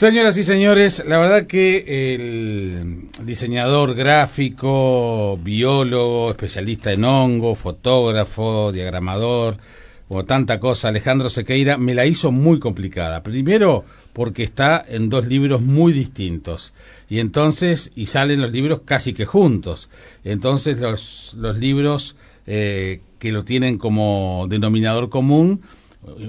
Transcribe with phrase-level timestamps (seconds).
[0.00, 9.58] Señoras y señores, la verdad que el diseñador gráfico, biólogo, especialista en hongo, fotógrafo, diagramador,
[10.08, 13.22] como tanta cosa, Alejandro Sequeira, me la hizo muy complicada.
[13.22, 13.84] Primero,
[14.14, 16.72] porque está en dos libros muy distintos.
[17.10, 19.90] Y entonces, y salen los libros casi que juntos.
[20.24, 25.60] Entonces, los, los libros eh, que lo tienen como denominador común,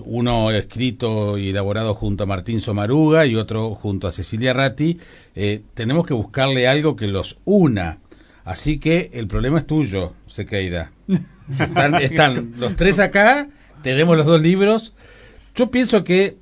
[0.06, 5.00] uno escrito y elaborado junto a Martín Somaruga y otro junto a Cecilia Ratti,
[5.36, 8.00] eh, tenemos que buscarle algo que los una.
[8.44, 10.92] Así que el problema es tuyo, Sequeira.
[11.60, 13.50] Están, están los tres acá,
[13.84, 14.94] tenemos los dos libros.
[15.56, 16.38] Yo pienso que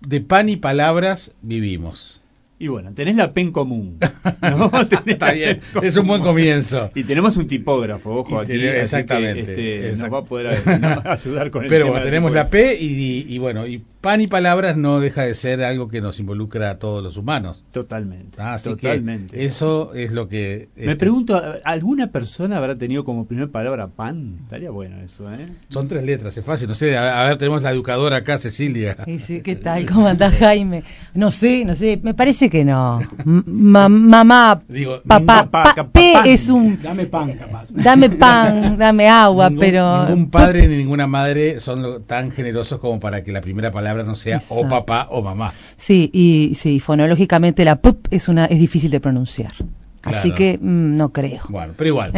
[0.00, 2.22] de pan y palabras vivimos.
[2.56, 3.98] Y bueno, tenés la P en común.
[5.06, 6.90] Está bien, es un buen comienzo.
[6.94, 8.52] Y tenemos un tipógrafo, ojo, aquí.
[8.52, 9.90] exactamente.
[9.90, 10.46] este, nos va a poder
[11.04, 14.76] ayudar con el Pero bueno, tenemos la P y, y, bueno, y pan y palabras
[14.76, 17.64] no deja de ser algo que nos involucra a todos los humanos.
[17.72, 18.36] Totalmente.
[18.38, 19.34] Ah, así totalmente.
[19.34, 20.68] Que eso es lo que...
[20.76, 24.40] Me este, pregunto, ¿alguna persona habrá tenido como primera palabra pan?
[24.42, 25.48] Estaría bueno eso, ¿eh?
[25.70, 26.68] Son tres letras, es fácil.
[26.68, 28.94] No sé, a, ver, tenemos la educadora acá, Cecilia.
[29.20, 29.86] Sí, ¿Qué tal?
[29.90, 30.84] ¿Cómo andás, Jaime?
[31.14, 33.00] No sé, no sé, me parece que no.
[33.24, 36.78] mamá, Digo, papá, pa, P es un...
[36.82, 37.72] Dame pan, capaz.
[37.72, 40.04] Dame pan, dame agua, ningún, pero...
[40.08, 44.14] Ningún padre ni ninguna madre son tan generosos como para que la primera palabra no
[44.16, 44.64] sea Exacto.
[44.64, 45.52] o papá o mamá.
[45.76, 49.52] Sí, y sí, fonológicamente la pup es una es difícil de pronunciar.
[50.00, 50.18] Claro.
[50.18, 51.42] Así que mmm, no creo.
[51.48, 52.12] Bueno, pero igual.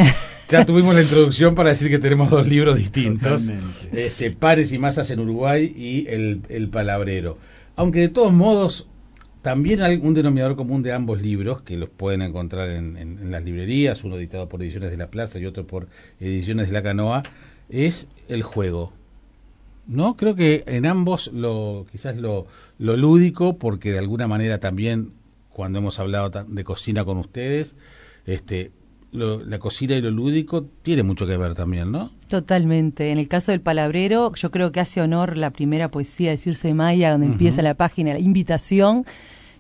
[0.49, 3.51] Ya tuvimos la introducción para decir que tenemos dos libros distintos.
[3.93, 7.37] Este, Pares y Masas en Uruguay y el, el Palabrero.
[7.75, 8.89] Aunque de todos modos,
[9.43, 13.31] también hay un denominador común de ambos libros, que los pueden encontrar en, en, en
[13.31, 15.89] las librerías, uno editado por Ediciones de la Plaza y otro por
[16.21, 17.23] Ediciones de la Canoa,
[17.69, 18.93] es el juego.
[19.87, 22.47] No, creo que en ambos lo quizás lo,
[22.79, 25.13] lo lúdico, porque de alguna manera también
[25.51, 27.77] cuando hemos hablado de cocina con ustedes,
[28.27, 28.73] este,
[29.13, 32.11] lo, la cocina y lo lúdico tiene mucho que ver también, ¿no?
[32.29, 33.11] Totalmente.
[33.11, 36.75] En el caso del palabrero, yo creo que hace honor la primera poesía de Circe
[36.75, 37.33] Maya, donde uh -huh.
[37.33, 39.07] empieza la página, la invitación,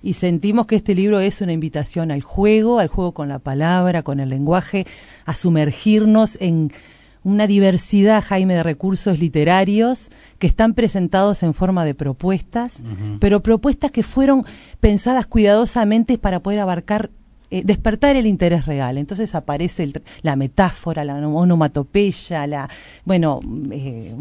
[0.02, 4.02] y sentimos que este libro es una invitación al juego, al juego con la palabra,
[4.02, 4.86] con el lenguaje,
[5.24, 6.72] a sumergirnos en
[7.26, 13.18] una diversidad, Jaime, de recursos literarios que están presentados en forma de propuestas, uh -huh.
[13.18, 14.44] pero propuestas que fueron
[14.78, 17.10] pensadas cuidadosamente para poder abarcar,
[17.50, 18.96] eh, despertar el interés real.
[18.96, 22.70] Entonces aparece el, la metáfora, la onomatopeya, la,
[23.04, 23.40] bueno,
[23.72, 24.14] eh,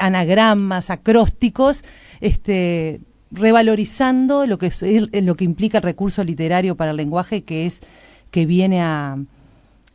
[0.00, 1.84] anagramas, acrósticos,
[2.22, 7.66] este, revalorizando lo que, es, lo que implica el recurso literario para el lenguaje, que
[7.66, 7.80] es
[8.30, 9.18] que viene a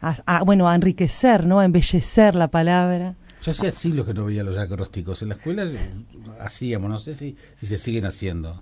[0.04, 1.60] a, a, bueno, a enriquecer, ¿no?
[1.60, 3.16] A embellecer la palabra.
[3.42, 5.22] Yo hacía siglos que no veía los acrósticos.
[5.22, 5.68] En la escuela
[6.40, 8.62] hacíamos, no sé si, si se siguen haciendo.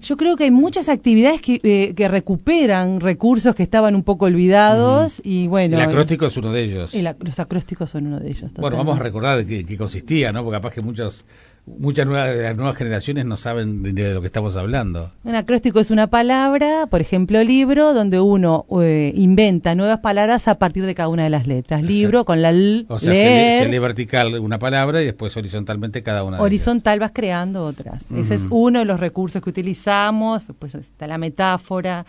[0.00, 4.26] Yo creo que hay muchas actividades que, eh, que recuperan recursos que estaban un poco
[4.26, 5.26] olvidados uh -huh.
[5.26, 5.76] y bueno.
[5.76, 6.94] El acróstico es uno de ellos.
[6.94, 8.52] El, los acrósticos son uno de ellos.
[8.52, 8.60] Totalmente.
[8.60, 10.44] Bueno, vamos a recordar de qué, qué consistía, ¿no?
[10.44, 11.24] Porque capaz que muchos
[11.66, 15.12] muchas nuevas de las nuevas generaciones no saben de, de, lo que estamos hablando.
[15.24, 20.58] Un acróstico es una palabra, por ejemplo, libro, donde uno eh, inventa nuevas palabras a
[20.58, 21.80] partir de cada una de las letras.
[21.80, 21.92] Exacto.
[21.94, 22.84] Libro con la L.
[22.88, 26.40] O sea, leer, se, lee, se, lee, vertical una palabra y después horizontalmente cada una.
[26.40, 28.10] Horizontal vas creando otras.
[28.10, 28.20] Uh -huh.
[28.20, 30.48] Ese es uno de los recursos que utilizamos.
[30.58, 32.04] Pues está la metáfora.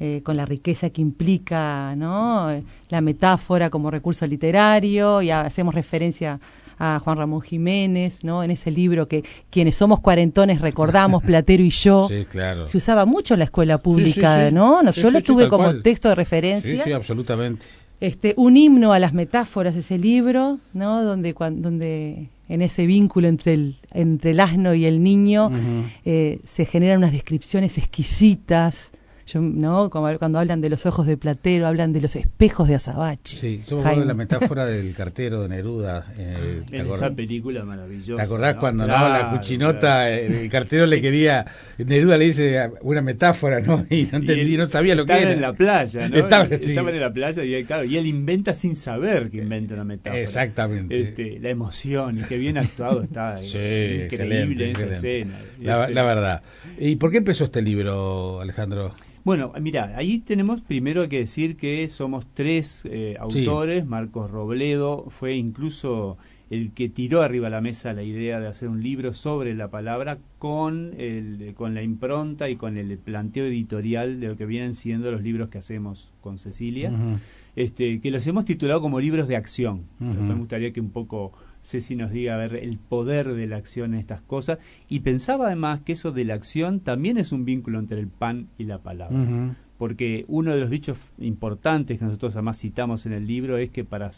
[0.00, 2.48] Eh, con la riqueza que implica ¿no?
[2.88, 6.40] la metáfora como recurso literario y hacemos referencia
[6.78, 8.42] a Juan Ramón Jiménez, ¿no?
[8.42, 12.08] En ese libro que quienes somos cuarentones recordamos, Platero y yo.
[12.08, 12.66] Sí, claro.
[12.68, 14.82] Se usaba mucho en la escuela pública, sí, sí, ¿no?
[14.82, 15.82] no yo lo tuve como cual.
[15.82, 16.76] texto de referencia.
[16.76, 17.66] Sí, sí, absolutamente.
[18.00, 21.02] Este, un himno a las metáforas de ese libro, ¿no?
[21.04, 25.50] Donde, cuando, donde en ese vínculo entre el, entre el asno y el niño uh
[25.50, 25.84] -huh.
[26.04, 28.92] eh, se generan unas descripciones exquisitas,
[29.26, 29.88] yo, ¿no?
[29.90, 33.36] Como, cuando hablan de los ojos de Platero, hablan de los espejos de Azabache.
[33.36, 36.06] Sí, yo me acuerdo de la metáfora del cartero de Neruda.
[36.18, 38.16] Eh, en esa película maravillosa.
[38.16, 38.60] ¿Te acordás ¿no?
[38.60, 40.34] cuando claro, no, la cuchinota, claro.
[40.34, 41.46] el cartero le quería,
[41.78, 43.86] Neruda le dice una metáfora, ¿no?
[43.90, 45.32] Y no entendí, y no sabía lo que era.
[45.32, 46.16] en la playa, ¿no?
[46.16, 46.54] Estaba, sí.
[46.54, 49.84] estaba en la playa y él, claro, y él inventa sin saber que inventa una
[49.84, 50.20] metáfora.
[50.20, 51.00] Exactamente.
[51.00, 53.36] Este, la emoción y qué bien actuado está.
[53.38, 55.18] sí, increíble excelente, en esa excelente.
[55.20, 55.38] escena.
[55.62, 56.42] La, la verdad.
[56.78, 58.94] ¿Y por qué empezó este libro, Alejandro?
[59.24, 63.82] Bueno, mira, ahí tenemos primero que decir que somos tres eh, autores.
[63.84, 63.88] Sí.
[63.88, 66.18] Marcos Robledo fue incluso
[66.50, 69.70] el que tiró arriba a la mesa la idea de hacer un libro sobre la
[69.70, 74.74] palabra con, el, con la impronta y con el planteo editorial de lo que vienen
[74.74, 77.18] siendo los libros que hacemos con Cecilia, uh -huh.
[77.56, 79.86] este, que los hemos titulado como libros de acción.
[80.00, 80.20] Uh -huh.
[80.20, 81.32] Me gustaría que un poco
[81.64, 84.58] Ceci nos diga a ver el poder de la acción en estas cosas.
[84.88, 88.48] Y pensaba además que eso de la acción también es un vínculo entre el pan
[88.58, 89.56] y la palabra.
[89.78, 93.84] Porque uno de los dichos importantes que nosotros además citamos en el libro es que
[93.84, 94.10] para,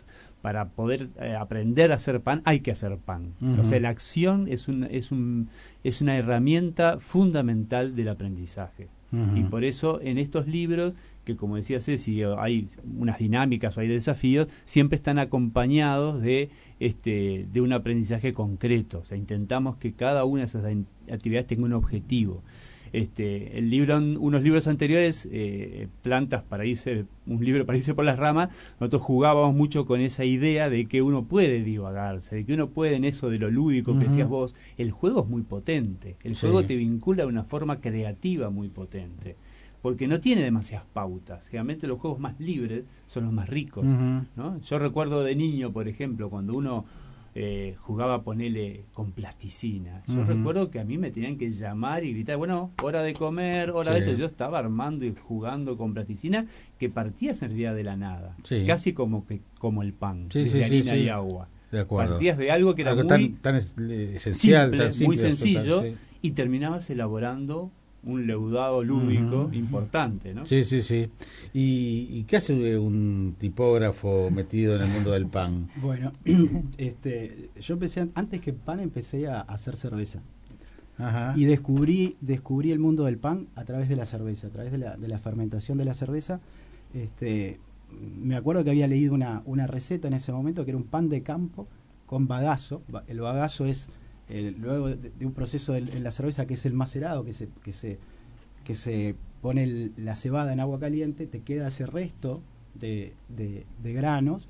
[0.43, 3.32] para poder eh, aprender a hacer pan hay que hacer pan.
[3.58, 5.49] O sea, la acción es, un, es, un,
[5.82, 8.88] es una herramienta fundamental del aprendizaje.
[9.34, 10.92] Y por eso en estos libros
[11.26, 12.69] que como decía Ceci, hay
[12.99, 16.49] unas dinámicas o hay desafíos, siempre están acompañados de,
[16.81, 19.00] este, de un aprendizaje concreto.
[19.00, 20.64] O sea, intentamos que cada una de esas
[21.11, 22.43] actividades tenga un objetivo.
[22.93, 28.05] Este, el libro, unos libros anteriores, eh, Plantas para irse, un libro para irse por
[28.05, 28.49] las ramas,
[28.81, 32.94] nosotros jugábamos mucho con esa idea de que uno puede divagarse, de que uno puede
[32.94, 34.55] en eso de lo lúdico que decías vos.
[34.78, 39.37] El juego es muy potente, el juego te vincula de una forma creativa muy potente
[39.82, 41.46] porque no tiene demasiadas pautas.
[41.49, 43.84] Generalmente los juegos más libres son los más ricos.
[43.84, 44.61] ¿no?
[44.61, 46.84] Yo recuerdo de niño, por ejemplo, cuando uno
[47.38, 50.02] eh, jugaba a ponerle con plasticina.
[50.08, 53.73] Yo recuerdo que a mí me tenían que llamar y gritar, bueno, hora de comer,
[53.73, 54.14] hora de esto.
[54.14, 56.46] Yo estaba armando y jugando con plasticina
[56.78, 58.34] que partías en realidad de la nada.
[58.67, 61.50] Casi como que como el pan, de harina y agua.
[61.87, 64.73] Partías de algo que era muy tan, esencial,
[65.05, 65.84] muy sencillo,
[66.23, 67.70] y terminabas elaborando
[68.06, 70.47] un leudado lúdico importante, ¿no?
[70.47, 71.11] Sí, sí, sí.
[71.53, 75.69] ¿Y, qué hace un tipógrafo metido en el mundo del pan?
[75.82, 76.12] Bueno,
[76.79, 80.23] este, yo empecé, antes que pan, empecé a hacer cerveza.
[80.99, 81.35] Ajá.
[81.37, 84.79] Y descubrí, descubrí el mundo del pan a través de la cerveza, a través de
[84.79, 86.41] la, de la fermentación de la cerveza.
[86.94, 87.61] Este,
[88.19, 91.09] me acuerdo que había leído una, una receta en ese momento que era un pan
[91.09, 91.67] de campo
[92.06, 92.82] con bagazo.
[93.09, 93.91] El bagazo es
[94.28, 97.99] luego de, un proceso en la cerveza que es el macerado, que se, que se,
[98.64, 102.43] que se pone la cebada en agua caliente, te queda ese resto
[102.75, 104.49] de, de, granos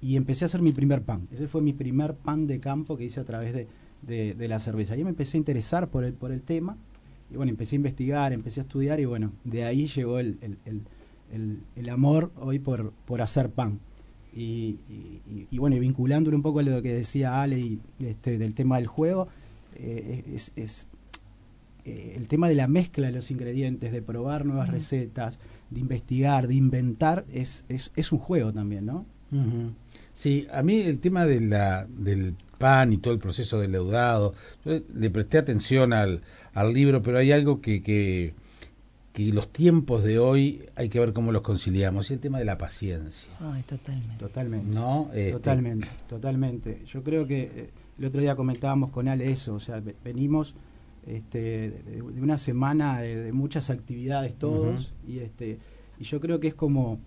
[0.00, 1.28] y empecé a hacer mi primer pan.
[1.32, 3.66] Ese fue mi primer pan de campo que hice a través de,
[4.34, 4.96] de, la cerveza.
[4.96, 6.76] Y me empecé a interesar por el, por el tema
[7.30, 10.82] y bueno, empecé a investigar, empecé a estudiar y bueno, de ahí llegó el, el,
[11.32, 13.78] el, el amor hoy por, por hacer pan.
[14.32, 14.78] Y,
[15.50, 18.76] y, bueno, y vinculándolo un poco a lo que decía Ale y, este, del tema
[18.76, 19.26] del juego,
[19.74, 20.86] eh, es, es
[21.84, 25.38] eh, el tema de la mezcla de los ingredientes, de probar nuevas recetas,
[25.70, 29.06] de investigar, de inventar, es, es, es un juego también, ¿no?
[30.12, 34.34] Sí, a mí el tema de la, del pan y todo el proceso del leudado,
[34.64, 36.22] le presté atención al,
[36.52, 38.34] al libro, pero hay algo que, que
[39.12, 42.44] que los tiempos de hoy hay que ver cómo los conciliamos y el tema de
[42.44, 43.30] la paciencia.
[43.40, 44.16] Ay, totalmente.
[44.16, 44.74] Totalmente.
[44.74, 45.10] ¿No?
[45.12, 46.82] Este, totalmente, totalmente.
[46.86, 50.54] Yo creo que eh, el otro día comentábamos con Ale eso, o sea, venimos
[51.06, 55.58] este, de, una semana de, muchas actividades todos y este
[55.98, 56.98] y yo creo que es como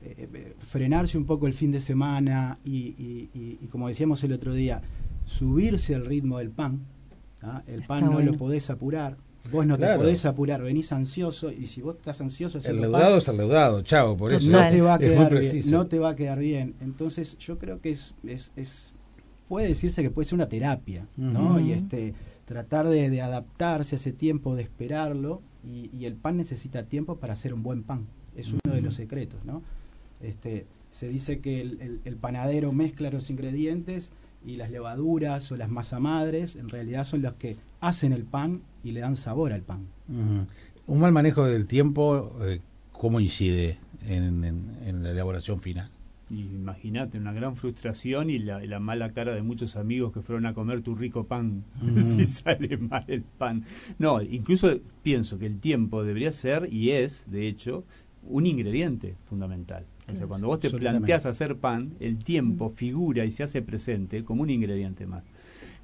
[0.00, 4.80] eh, eh, frenarse un poco el fin de semana y, como decíamos el otro día,
[5.26, 6.80] subirse al ritmo del pan.
[7.42, 7.62] ¿ah?
[7.66, 9.16] El pan no lo podés apurar,
[9.50, 12.58] Vos no te podés apurar, venís ansioso y si vos estás ansioso...
[12.64, 15.86] El leudado es el leudado, chavo, por eso no te va a quedar bien, no
[15.86, 16.74] te va a quedar bien.
[16.80, 18.92] Entonces yo creo que es, es, es
[19.48, 21.58] puede decirse que puede ser una terapia, ¿no?
[21.58, 22.14] Y este
[22.44, 27.52] tratar de, adaptarse a ese tiempo, de esperarlo y, el pan necesita tiempo para hacer
[27.52, 28.06] un buen pan.
[28.36, 29.62] Es uno de los secretos, ¿no?
[30.22, 34.12] Este, se dice que el, el panadero mezcla los ingredientes
[34.46, 38.62] y las levaduras o las masa madres en realidad son los que hacen el pan
[38.84, 39.86] y le dan sabor al pan.
[40.86, 42.60] Un mal manejo del tiempo, eh,
[42.92, 45.90] ¿cómo incide en, la elaboración final?
[46.30, 50.82] Imagínate, una gran frustración y la, mala cara de muchos amigos que fueron a comer
[50.82, 51.64] tu rico pan
[52.02, 53.64] si sale mal el pan.
[53.98, 57.84] No, incluso pienso que el tiempo debería ser y es, de hecho,
[58.22, 59.84] un ingrediente fundamental.
[60.10, 64.24] O sea, cuando vos te planteas hacer pan, el tiempo figura y se hace presente
[64.24, 65.24] como un ingrediente más.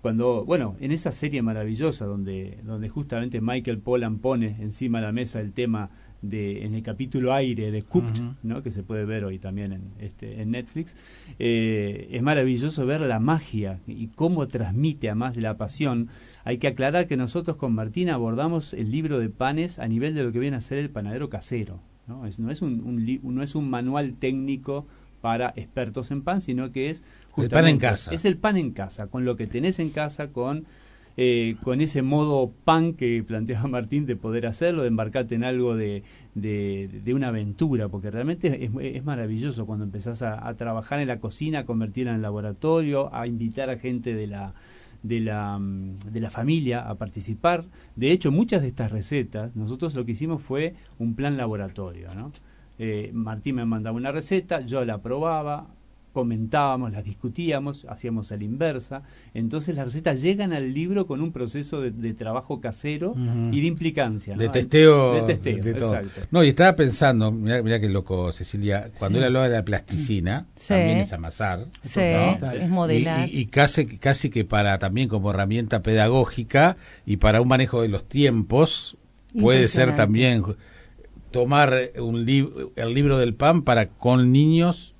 [0.00, 5.12] Cuando, bueno, en esa serie maravillosa donde, donde justamente Michael Pollan pone encima de la
[5.12, 5.88] mesa el tema
[6.20, 8.62] de, en el capítulo aire de Cooked, ¿no?
[8.62, 10.96] que se puede ver hoy también en, este, en Netflix,
[11.38, 16.08] eh, es maravilloso ver la magia y cómo transmite a más de la pasión.
[16.44, 20.22] Hay que aclarar que nosotros con Martín abordamos el libro de panes a nivel de
[20.22, 21.80] lo que viene a ser el panadero casero.
[22.06, 24.86] No es, no es un, no es un manual técnico
[25.20, 27.02] para expertos en pan, sino que es
[27.36, 28.12] el pan en casa.
[28.12, 30.66] Es el pan en casa, con lo que tenés en casa, con
[31.16, 35.76] eh, con ese modo pan que planteaba Martín de poder hacerlo, de embarcarte en algo
[35.76, 36.02] de,
[36.34, 41.20] de, una aventura, porque realmente es, es maravilloso cuando empezás a, a, trabajar en la
[41.20, 44.54] cocina, a convertirla en laboratorio, a invitar a gente de la,
[45.04, 47.64] de la, de la familia a participar.
[47.94, 52.12] De hecho, muchas de estas recetas, nosotros lo que hicimos fue un plan laboratorio.
[52.14, 52.32] ¿no?
[52.78, 55.68] Eh, Martín me mandaba una receta, yo la probaba,
[56.14, 59.02] comentábamos, las discutíamos, hacíamos a la inversa.
[59.34, 63.14] Entonces las recetas llegan al libro con un proceso de, trabajo casero
[63.50, 64.36] y de implicancia.
[64.36, 65.26] De testeo.
[65.26, 69.64] De testeo, No, y estaba pensando, mira qué loco, Cecilia, cuando él hablaba de la
[69.64, 71.66] plasticina, también es amasar.
[71.82, 73.28] es modelar.
[73.30, 78.08] Y, casi, casi que para también como herramienta pedagógica y para un manejo de los
[78.08, 78.96] tiempos,
[79.38, 80.44] puede ser también
[81.32, 82.18] tomar un
[82.76, 84.93] el libro del pan para con niños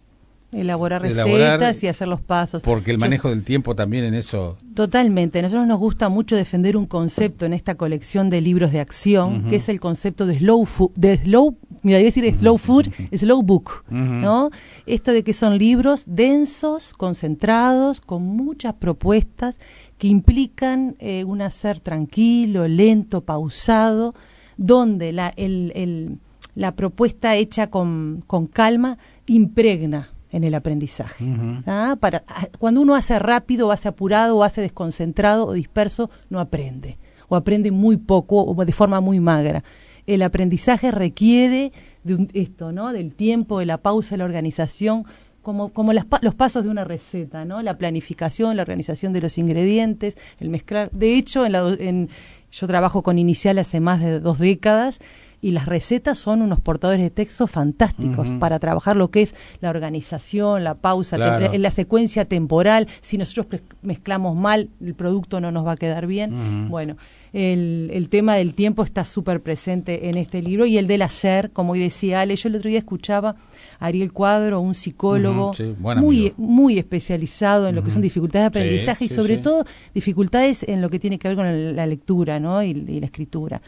[0.54, 2.62] Elaborar recetas y hacer los pasos.
[2.62, 4.56] Porque el manejo del tiempo también en eso.
[4.74, 5.42] Totalmente.
[5.42, 9.56] Nosotros nos gusta mucho defender un concepto en esta colección de libros de acción, que
[9.56, 13.42] es el concepto de slow food, de slow, mira, iba a decir slow food, slow
[13.42, 14.50] book, ¿no?
[14.86, 19.58] Esto de que son libros densos, concentrados, con muchas propuestas
[19.98, 24.14] que implican eh, un hacer tranquilo, lento, pausado,
[24.56, 26.18] donde la, el, el,
[26.54, 31.24] la propuesta hecha con, con calma impregna en el aprendizaje.
[31.66, 31.96] ¿ah?
[32.00, 32.24] Para,
[32.58, 36.98] cuando uno hace rápido, o hace apurado, o hace desconcentrado o disperso, no aprende.
[37.28, 39.62] O aprende muy poco o de forma muy magra.
[40.06, 41.72] El aprendizaje requiere
[42.02, 42.92] de esto, ¿no?
[42.92, 45.04] Del tiempo, de la pausa, de la organización,
[45.40, 47.62] como, como los pasos de una receta, ¿no?
[47.62, 50.90] La planificación, la organización de los ingredientes, el mezclar.
[50.90, 52.08] De hecho, en la, en,
[52.50, 54.98] yo trabajo con Inicial hace más de dos décadas
[55.44, 59.68] y las recetas son unos portadores de texto fantásticos para trabajar lo que es la
[59.68, 62.88] organización, la pausa, la secuencia temporal.
[63.02, 66.70] Si nosotros mezclamos mal, el producto no nos va a quedar bien.
[66.70, 66.96] Bueno,
[67.34, 71.50] el, el, tema del tiempo está súper presente en este libro y el del hacer,
[71.50, 72.36] como decía Ale.
[72.36, 73.36] Yo el otro día escuchaba
[73.80, 79.04] a Ariel Cuadro, un psicólogo muy, muy especializado en lo que son dificultades de aprendizaje
[79.04, 82.62] y sobre todo dificultades en lo que tiene que ver con la, lectura ¿no?
[82.62, 83.60] y, la escritura.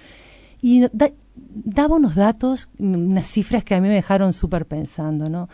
[0.62, 0.86] Y
[1.36, 5.48] daba unos datos, unas cifras que a mí me dejaron súper pensando, ¿no?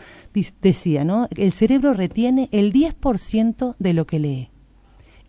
[0.61, 1.27] Decía, ¿no?
[1.35, 4.49] El cerebro retiene el 10% de lo que lee,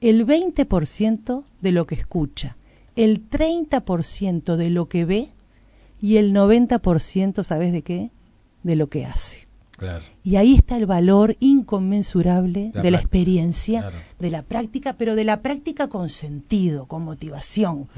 [0.00, 2.56] el 20% de lo que escucha,
[2.96, 5.28] el 30% de lo que ve
[6.00, 8.10] y el 90%, ¿sabes de qué?
[8.62, 9.43] De lo que hace.
[10.22, 15.42] Y ahí está el valor inconmensurable de la experiencia, de la práctica, pero de la
[15.42, 17.88] práctica con sentido, con motivación,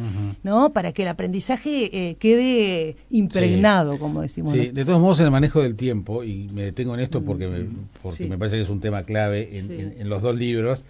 [0.42, 0.72] ¿no?
[0.72, 4.52] Para que el aprendizaje eh, quede impregnado, como decimos.
[4.52, 7.46] Sí, de todos modos, en el manejo del tiempo, y me detengo en esto porque
[7.46, 7.66] me,
[8.02, 10.84] porque me parece que es un tema clave en, los dos libros,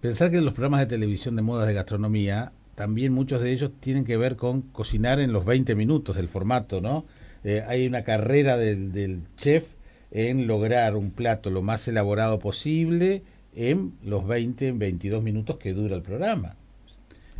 [0.00, 4.04] pensar que los programas de televisión de modas de gastronomía, también muchos de ellos tienen
[4.04, 7.04] que ver con cocinar en los 20 minutos del formato, ¿no?
[7.42, 9.79] Eh, hay una carrera del, del chef
[10.10, 13.22] en lograr un plato lo más elaborado posible
[13.54, 16.56] en los 20, 22 minutos que dura el programa.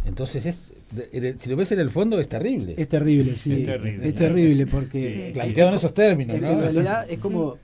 [0.07, 0.73] Entonces, es,
[1.39, 2.75] si lo ves en el fondo, es terrible.
[2.79, 3.67] Es terrible, sí.
[4.03, 5.31] Es terrible, porque...
[5.35, 6.53] Planteado en esos términos, en, ¿no?
[6.53, 7.59] En realidad es como,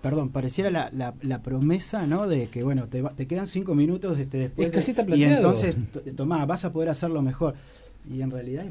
[0.00, 2.28] perdón, pareciera la, la, promesa, ¿no?
[2.28, 4.72] De que, bueno, te, te quedan cinco minutos este, después.
[4.72, 5.76] Es y entonces,
[6.14, 7.54] tomá, vas a poder hacerlo mejor.
[8.08, 8.66] Y en realidad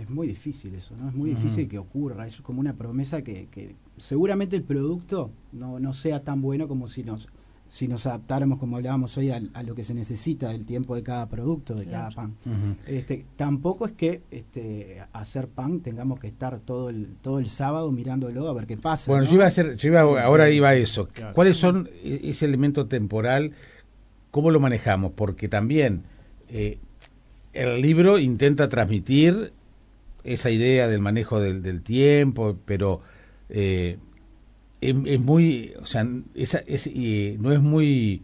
[0.00, 1.08] es, muy difícil eso, ¿no?
[1.08, 2.26] Es muy difícil que ocurra.
[2.26, 6.88] Es como una promesa que, que seguramente el producto no, no sea tan bueno como
[6.88, 7.28] si nos
[7.68, 11.28] si nos adaptáramos, como hablábamos hoy, a, lo que se necesita del tiempo de cada
[11.28, 12.34] producto, de cada pan.
[12.86, 17.92] este, tampoco es que este, hacer pan tengamos que estar todo el todo el sábado
[17.92, 19.10] mirándolo a ver qué pasa.
[19.10, 21.08] Bueno, yo iba a hacer, yo iba, ahora iba a eso.
[21.34, 23.52] ¿Cuáles son e, ese elemento temporal?
[24.30, 25.12] ¿Cómo lo manejamos?
[25.14, 26.04] Porque también
[26.48, 26.78] eh,
[27.52, 29.52] el libro intenta transmitir
[30.24, 33.00] esa idea del manejo del, tiempo, pero
[33.48, 33.98] eh,
[34.80, 36.88] es, muy, o sea, esa, es,
[37.38, 38.22] no es muy,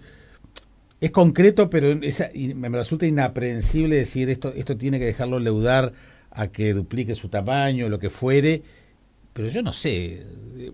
[1.00, 5.92] es concreto, pero esa, me resulta inaprehensible decir esto, esto tiene que dejarlo leudar
[6.30, 8.62] a que duplique su tamaño, lo que fuere,
[9.32, 10.24] pero yo no sé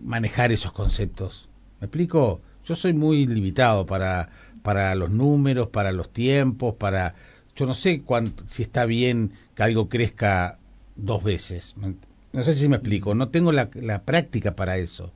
[0.03, 1.49] manejar esos conceptos.
[1.81, 2.41] ¿Me explico?
[2.65, 4.29] Yo soy muy limitado para,
[4.63, 7.15] para los números, para los tiempos, para
[7.57, 10.59] yo no sé cuánto, si está bien que algo crezca
[10.97, 11.75] dos veces.
[12.33, 15.13] No sé si me explico, no tengo la, la práctica para eso.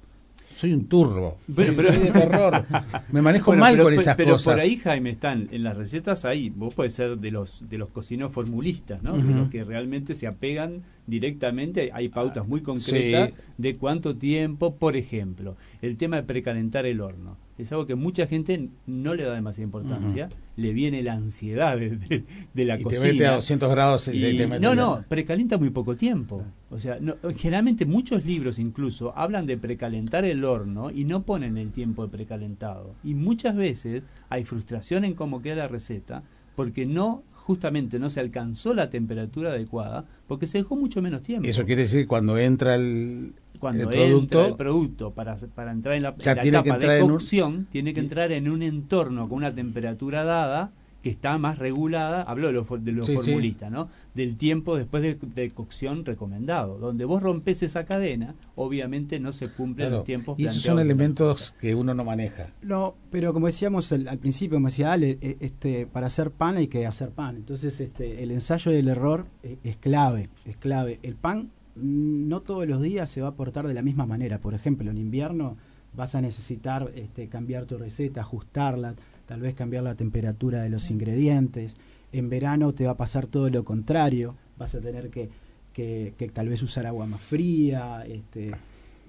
[0.54, 2.64] Soy un turbo, pero, pero de terror.
[3.10, 4.44] Me manejo mal con esas pero cosas.
[4.46, 6.50] Pero por ahí, Jaime, están en las recetas ahí.
[6.50, 9.16] Vos podés ser de los de los cocineros formulistas, ¿no?
[9.16, 11.90] De los que realmente se apegan directamente.
[11.92, 17.36] Hay pautas muy concretas de cuánto tiempo, por ejemplo, el tema de precalentar el horno
[17.56, 22.64] es algo que mucha gente no le da demasiada importancia, le viene la ansiedad de,
[22.64, 23.00] la cocina.
[23.00, 26.42] Te mete a 200 grados y, No, no, precalienta muy poco tiempo.
[26.70, 26.98] O sea,
[27.36, 32.08] generalmente muchos libros incluso hablan de precalentar el horno y no ponen el tiempo de
[32.08, 32.94] precalentado.
[33.04, 36.24] Y muchas veces hay frustración en cómo queda la receta
[36.56, 41.46] porque no justamente no se alcanzó la temperatura adecuada porque se dejó mucho menos tiempo.
[41.46, 46.04] Eso quiere decir cuando entra el cuando el entra el producto para, para entrar en
[46.04, 50.72] la, etapa de cocción, tiene que entrar en un entorno con una temperatura dada
[51.04, 53.90] que está más regulada, hablo de los, de los formulistas, ¿no?
[54.14, 56.78] Del tiempo después de, cocción recomendado.
[56.78, 61.54] Donde vos rompes esa cadena, obviamente no se cumplen los tiempos Y esos son elementos
[61.60, 62.48] que uno no maneja.
[62.62, 66.68] No, pero como decíamos al, principio, como decía Ale, e, este, para hacer pan hay
[66.68, 67.36] que hacer pan.
[67.36, 71.00] Entonces este, el ensayo del error e, es clave, es clave.
[71.02, 74.38] El pan no todos los días se va a portar de la misma manera.
[74.38, 75.58] Por ejemplo, en invierno
[75.92, 78.94] vas a necesitar este, cambiar tu receta, ajustarla
[79.26, 81.74] tal vez cambiar la temperatura de los ingredientes.
[82.12, 85.28] En verano te va a pasar todo lo contrario, vas a tener que,
[85.72, 88.04] que, tal vez usar agua más fría.
[88.06, 88.52] Este,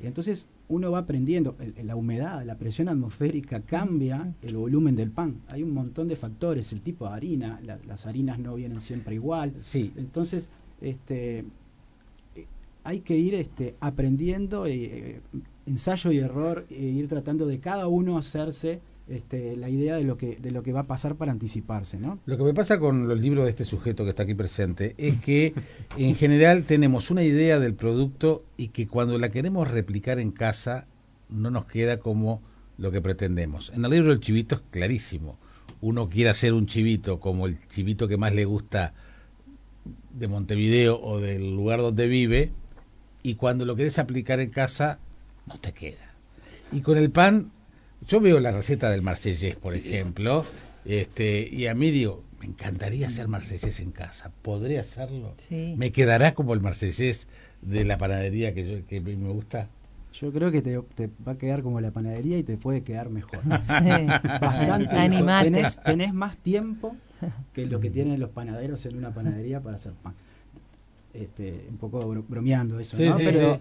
[0.02, 5.42] y entonces uno va aprendiendo, la humedad, la presión atmosférica cambia el volumen del pan.
[5.48, 9.54] Hay un montón de factores, el tipo de harina, las harinas no vienen siempre igual.
[9.60, 9.92] Sí.
[9.96, 10.50] Entonces,
[10.82, 11.46] este,
[12.84, 15.22] hay que ir este, aprendiendo, eh,
[15.66, 20.18] ensayo y error, e ir tratando de cada uno hacerse este, la idea de lo
[20.18, 22.20] que de lo que va a pasar para anticiparse, ¿no?
[22.26, 25.20] Lo que me pasa con los libros de este sujeto que está aquí presente es
[25.22, 25.54] que
[25.98, 30.88] en general tenemos una idea del producto y que cuando la queremos replicar en casa
[31.30, 32.42] no nos queda como
[32.78, 33.72] lo que pretendemos.
[33.76, 35.38] En el libro del chivito es clarísimo.
[35.82, 38.94] Uno quiere hacer un chivito como el chivito que más le gusta
[40.14, 42.52] de Montevideo o del lugar donde vive
[43.22, 45.00] y cuando lo quieres aplicar en casa
[45.46, 46.16] no te queda.
[46.72, 47.52] Y con el pan
[48.08, 50.46] yo veo la receta del marsellés, por ejemplo,
[50.86, 54.32] este, y a mí digo, me encantaría hacer marsellés en casa.
[54.42, 55.36] ¿Podría hacerlo?
[55.50, 57.28] ¿Me quedará como el marsellés
[57.62, 59.70] de la panadería que, yo, que me gusta?
[60.14, 63.40] Yo creo que te, va a quedar como la panadería y te puede quedar mejor.
[63.46, 65.12] Bastante
[65.84, 66.96] Tenés, más tiempo
[67.54, 70.14] que lo que tienen los panaderos en una panadería para hacer pan.
[71.14, 73.18] Este, un poco bromeando eso, ¿no?
[73.18, 73.60] Pero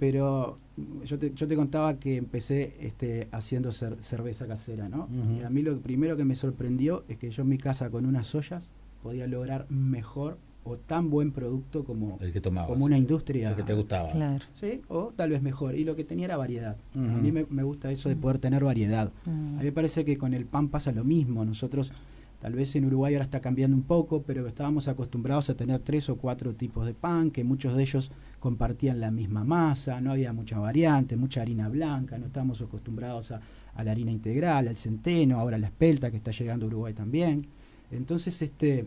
[0.00, 0.58] pero
[1.04, 5.08] yo te, yo te contaba que empecé este, haciendo cerveza casera, ¿no?
[5.38, 8.06] Y a mí lo primero que me sorprendió es que yo en mi casa con
[8.06, 8.70] unas ollas
[9.02, 13.50] podía lograr mejor o tan buen producto como, el que como una industria.
[13.50, 14.10] El que te gustaba.
[14.10, 14.44] Claro.
[14.54, 15.74] Sí, o tal vez mejor.
[15.74, 16.76] Y lo que tenía era variedad.
[16.94, 19.12] A mí me, me, gusta eso de poder tener variedad.
[19.26, 21.44] A mí me parece que con el pan pasa lo mismo.
[21.44, 21.92] Nosotros
[22.40, 26.08] Tal vez en Uruguay ahora está cambiando un poco, pero estábamos acostumbrados a tener tres
[26.08, 30.32] o cuatro tipos de pan, que muchos de ellos compartían la misma masa, no había
[30.32, 33.40] mucha variante, mucha harina blanca, no estábamos acostumbrados a,
[33.84, 37.46] la harina integral, al centeno, ahora la espelta que está llegando a Uruguay también.
[37.90, 38.86] Entonces, este,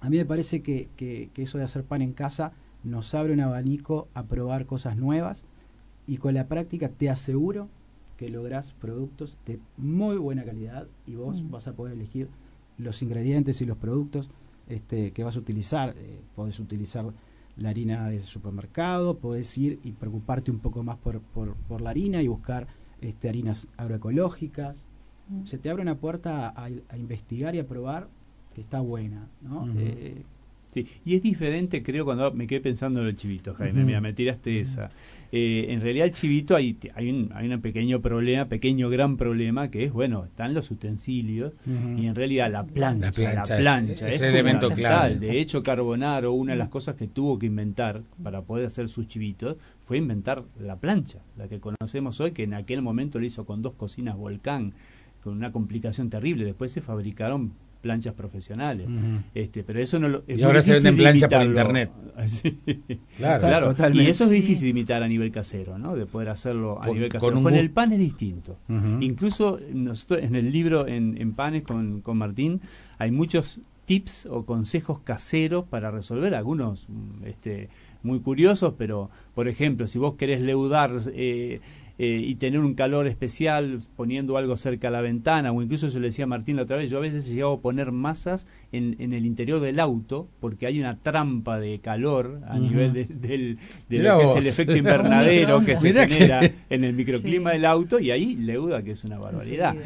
[0.00, 3.32] a mí me parece que, que, que eso de hacer pan en casa nos abre
[3.32, 5.44] un abanico a probar cosas nuevas
[6.08, 7.68] y con la práctica te aseguro
[8.16, 11.50] que lográs productos de muy buena calidad y vos mm.
[11.50, 12.28] vas a poder elegir
[12.78, 14.30] los ingredientes y los productos
[14.68, 15.94] este, que vas a utilizar.
[15.96, 17.12] Eh, podés utilizar
[17.56, 22.22] la harina de supermercado, podés ir y preocuparte un poco más por, por, la harina
[22.22, 22.68] y buscar
[23.00, 24.86] este, harinas agroecológicas.
[25.28, 25.44] Mm.
[25.44, 28.08] Se te abre una puerta a, investigar y a probar
[28.54, 29.28] que está buena.
[29.42, 29.66] ¿no?
[30.70, 34.12] Sí, y es diferente, creo, cuando me quedé pensando en el chivito, Jaime, mira, me
[34.12, 34.90] tiraste esa.
[35.32, 39.70] Eh, en realidad el chivito hay, hay, un, hay un pequeño problema, pequeño gran problema,
[39.70, 41.52] que es, bueno, están los utensilios
[41.96, 45.16] y en realidad la plancha, la plancha, es, el elemento clave.
[45.16, 49.08] De hecho, Carbonaro, una de las cosas que tuvo que inventar para poder hacer sus
[49.08, 53.44] chivitos fue inventar la plancha, la que conocemos hoy, que en aquel momento lo hizo
[53.46, 54.74] con dos cocinas volcán,
[55.22, 56.44] con una complicación terrible.
[56.44, 58.88] Después se fabricaron planchas profesionales.
[59.34, 61.90] este, pero eso no lo, y ahora se venden planchas por internet.
[63.18, 65.94] Claro, Y eso es difícil de imitar a nivel casero, ¿no?
[65.94, 67.40] De poder hacerlo a nivel casero.
[67.42, 68.58] Con, el pan es distinto.
[69.00, 72.60] Incluso nosotros en el libro en, en Panes con, con Martín
[72.98, 76.88] hay muchos tips o consejos caseros para resolver algunos
[77.24, 77.70] este,
[78.02, 81.60] muy curiosos, pero por ejemplo, si vos querés leudar eh,
[81.98, 85.98] eh, y tener un calor especial poniendo algo cerca a la ventana, o incluso yo
[85.98, 88.46] le decía a Martín la otra vez, yo a veces he llegado a poner masas
[88.70, 93.04] en, en el interior del auto, porque hay una trampa de calor a nivel de,
[93.06, 93.58] del,
[93.88, 97.98] de lo que es el efecto invernadero que se genera en el microclima del auto,
[97.98, 99.76] y ahí leuda que es una barbaridad.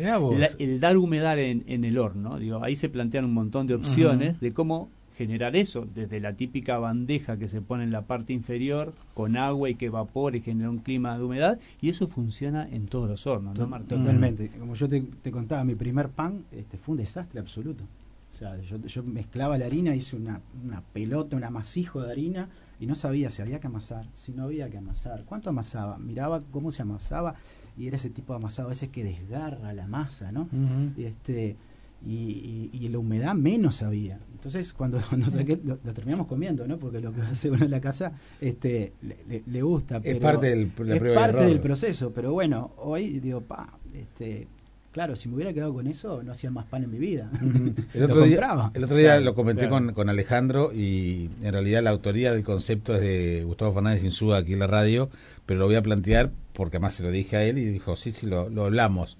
[0.58, 4.38] el dar humedad en, en, el horno, digo, ahí se plantean un montón de opciones
[4.38, 8.92] de cómo generar eso, desde la típica bandeja que se pone en la parte inferior
[9.14, 12.86] con agua y que evapore y genera un clima de humedad, y eso funciona en
[12.86, 14.48] todos los hornos, ¿no, Totalmente.
[14.58, 17.84] Como yo te, contaba, mi primer pan este, fue un desastre absoluto.
[18.32, 22.48] O sea, yo, mezclaba la harina, hice una, una pelota, un amasijo de harina
[22.80, 26.40] y no sabía si había que amasar, si no había que amasar, cuánto amasaba, miraba
[26.50, 27.34] cómo se amasaba
[27.76, 30.48] y era ese tipo de amasado a veces que desgarra la masa, ¿no?
[30.96, 31.56] este,
[32.04, 34.18] y, la humedad menos había.
[34.32, 35.26] Entonces, cuando, cuando
[35.64, 36.78] lo, terminamos comiendo, ¿no?
[36.78, 40.00] Porque lo que hace uno en la casa este, le, gusta.
[40.02, 44.48] es parte, del, es parte del proceso, pero bueno, hoy digo, pa, este,
[44.90, 47.30] claro, si me hubiera quedado con eso, no hacía más pan en mi vida.
[47.94, 51.90] el, otro día, el otro día lo comenté con, con, Alejandro y en realidad la
[51.90, 55.08] autoría del concepto es de Gustavo Fernández Insúa aquí en la radio,
[55.46, 58.12] pero lo voy a plantear porque además se lo dije a él y dijo, sí,
[58.12, 59.16] sí, lo, lo hablamos.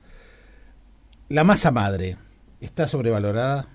[1.28, 2.18] La masa madre
[2.64, 3.66] está sobrevalorada.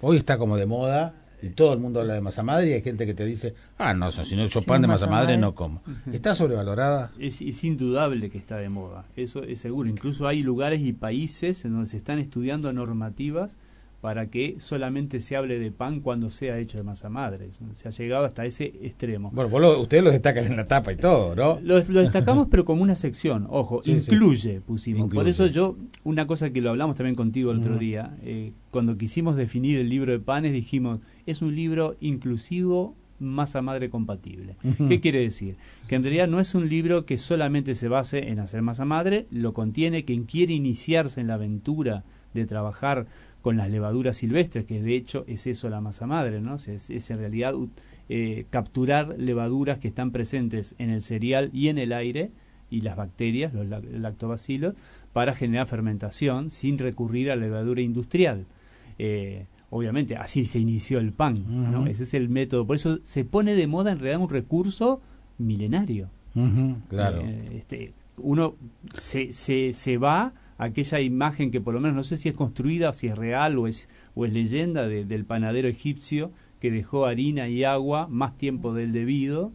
[0.00, 2.82] Hoy está como de moda y todo el mundo habla de masa madre y hay
[2.82, 5.82] gente que te dice, ah, no, si no he pan de masa madre, no como.
[6.12, 7.12] ¿Está sobrevalorada?
[7.18, 9.88] Es, es, indudable que está de moda, eso es seguro.
[9.88, 13.56] Incluso hay lugares y países en donde se están estudiando normativas
[14.00, 17.50] para que solamente se hable de pan cuando sea hecho de masa madre.
[17.74, 19.30] Se ha llegado hasta ese extremo.
[19.32, 21.58] Bueno, ustedes lo destacan en la tapa y todo, ¿no?
[21.62, 25.10] Lo, destacamos, pero como una sección, ojo, incluye, pusimos.
[25.12, 28.96] Por eso yo, una cosa que lo hablamos también contigo el otro día, eh, cuando
[28.96, 34.56] quisimos definir el libro de panes, dijimos, es un libro inclusivo masa madre compatible.
[34.88, 35.56] ¿Qué quiere decir?
[35.86, 39.26] Que en realidad no es un libro que solamente se base en hacer masa madre,
[39.30, 43.06] lo contiene quien quiere iniciarse en la aventura de trabajar
[43.40, 46.56] con las levaduras silvestres, que de hecho es eso la masa madre, ¿no?
[46.56, 47.54] es, en realidad
[48.08, 52.32] eh, capturar levaduras que están presentes en el cereal y en el aire
[52.70, 54.74] y las bacterias, los lactobacilos,
[55.12, 58.46] para generar fermentación sin recurrir a la levadura industrial.
[58.98, 61.86] Eh, obviamente, así se inició el pan, ¿no?
[61.86, 62.66] Ese es el método.
[62.66, 65.00] Por eso se pone de moda en realidad un recurso
[65.38, 66.10] milenario.
[66.88, 67.22] claro.
[67.22, 68.54] Eh, este, uno
[68.94, 72.92] se, se, se va aquella imagen que por lo menos no sé si es construida,
[72.92, 77.64] si es real o es, o es leyenda del panadero egipcio que dejó harina y
[77.64, 79.52] agua más tiempo del debido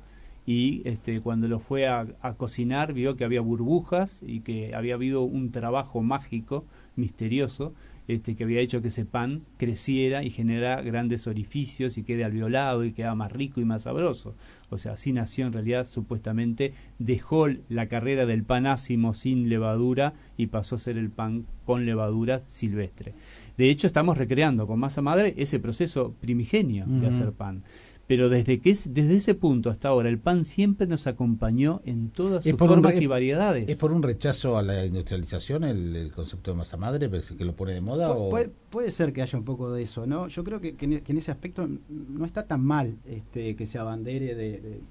[0.47, 5.21] y este, cuando lo fue a, cocinar vio que había burbujas y que había habido
[5.21, 6.65] un trabajo mágico,
[6.95, 7.73] misterioso,
[8.07, 12.83] este, que había hecho que ese pan creciera y generara grandes orificios y quede alveolado
[12.83, 14.35] y quedaba más rico y más sabroso.
[14.69, 20.13] O sea, así nació en realidad supuestamente, dejó la carrera del pan ácimo sin levadura
[20.37, 23.13] y pasó a ser el pan con levadura silvestre.
[23.57, 27.63] De hecho, estamos recreando con masa madre ese proceso primigenio de hacer pan
[28.07, 32.09] pero desde que es, desde ese punto hasta ahora el pan siempre nos acompañó en
[32.09, 33.67] todas sus formas y variedades.
[33.67, 37.73] ¿Es por un rechazo a la industrialización el, concepto de masa madre, que lo pone
[37.73, 38.15] de moda?
[38.29, 40.27] puede, puede, ser que haya un poco de eso, ¿no?
[40.27, 44.81] Yo creo que, en, ese aspecto no está tan mal este, que se abandere de,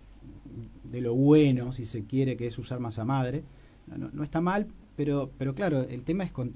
[0.85, 3.45] de, lo bueno, si se quiere, que es usar masa madre.
[3.87, 6.53] No, está mal, pero, pero claro, el tema es con,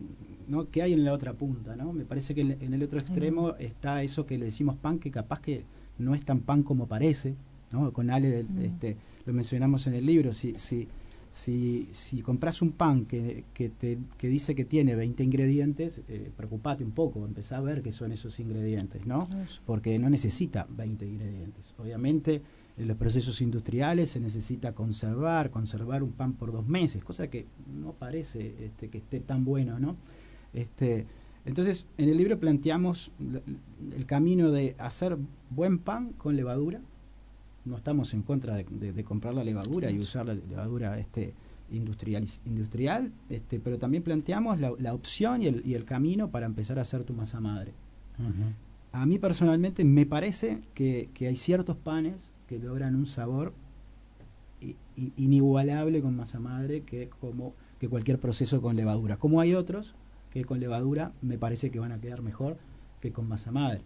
[0.48, 0.70] ¿no?
[0.70, 1.92] qué hay en la otra punta, ¿no?
[1.92, 5.40] Me parece que en, el otro extremo está eso que le decimos pan, que capaz
[5.40, 5.64] que
[5.98, 7.34] no es tan pan como parece,
[7.72, 7.92] ¿no?
[7.92, 10.88] Con Ale este, lo mencionamos en el libro, si, si,
[11.30, 16.30] si, si compras un pan que, que, te, que dice que tiene 20 ingredientes, eh,
[16.36, 19.28] preocupate un poco, empezá a ver qué son esos ingredientes, ¿no?
[19.66, 21.74] Porque no necesita 20 ingredientes.
[21.78, 22.42] Obviamente,
[22.78, 27.46] en los procesos industriales se necesita conservar, conservar un pan por dos meses, cosa que
[27.74, 29.96] no parece este, que esté tan bueno, ¿no?
[30.52, 31.04] Este,
[31.48, 33.10] entonces, en el libro planteamos
[33.96, 35.16] el camino de hacer
[35.48, 36.82] buen pan con levadura.
[37.64, 41.32] No estamos en contra de, comprar la levadura y usar la levadura este,
[41.72, 47.04] industrial, industrial este, pero también planteamos la, opción y el, camino para empezar a hacer
[47.04, 47.72] tu masa madre.
[48.92, 53.54] A mí personalmente me parece que, hay ciertos panes que logran un sabor
[55.16, 59.16] inigualable con masa madre que como que cualquier proceso con levadura.
[59.16, 59.94] Como hay otros
[60.30, 62.56] que con levadura me parece que van a quedar mejor
[63.00, 63.80] que con masa madre.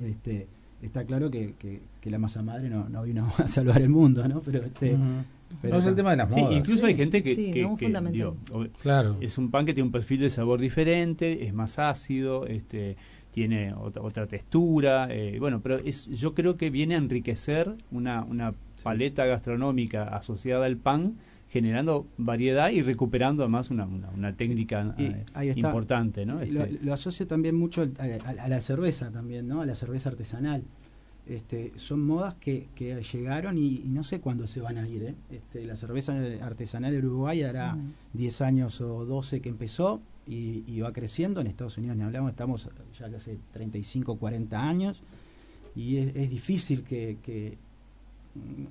[0.00, 0.48] Este,
[0.82, 4.40] está claro que, que, la masa madre no, no, vino a salvar el mundo, ¿no?
[4.40, 4.96] Pero este,
[5.62, 6.52] no es el tema de las modas.
[6.56, 7.52] incluso hay gente que,
[8.80, 9.16] claro.
[9.20, 12.96] es un pan que tiene un perfil de sabor diferente, es más ácido, este,
[13.30, 18.24] tiene otra, otra textura, eh, bueno, pero es, yo creo que viene a enriquecer una,
[18.24, 21.16] una paleta gastronómica asociada al pan
[21.52, 26.24] generando variedad y recuperando además una, una, técnica eh, importante.
[26.24, 26.40] ¿no?
[26.40, 29.60] Este lo, asocio también mucho a, la cerveza también, ¿no?
[29.60, 30.62] a la cerveza artesanal.
[31.26, 35.02] Este, son modas que, que llegaron y, no sé cuándo se van a ir.
[35.02, 35.14] ¿eh?
[35.30, 37.76] Este, la cerveza artesanal de Uruguay hará
[38.14, 41.42] 10 años o 12 que empezó y, va creciendo.
[41.42, 45.02] En Estados Unidos ni hablamos, estamos ya hace 35, 40 años
[45.76, 47.58] y es, difícil que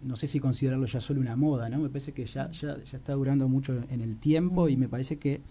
[0.04, 1.80] no sé si considerarlo ya solo una moda, ¿no?
[1.80, 5.18] Me parece que ya, ya, ya está durando mucho en el tiempo y me parece
[5.18, 5.42] que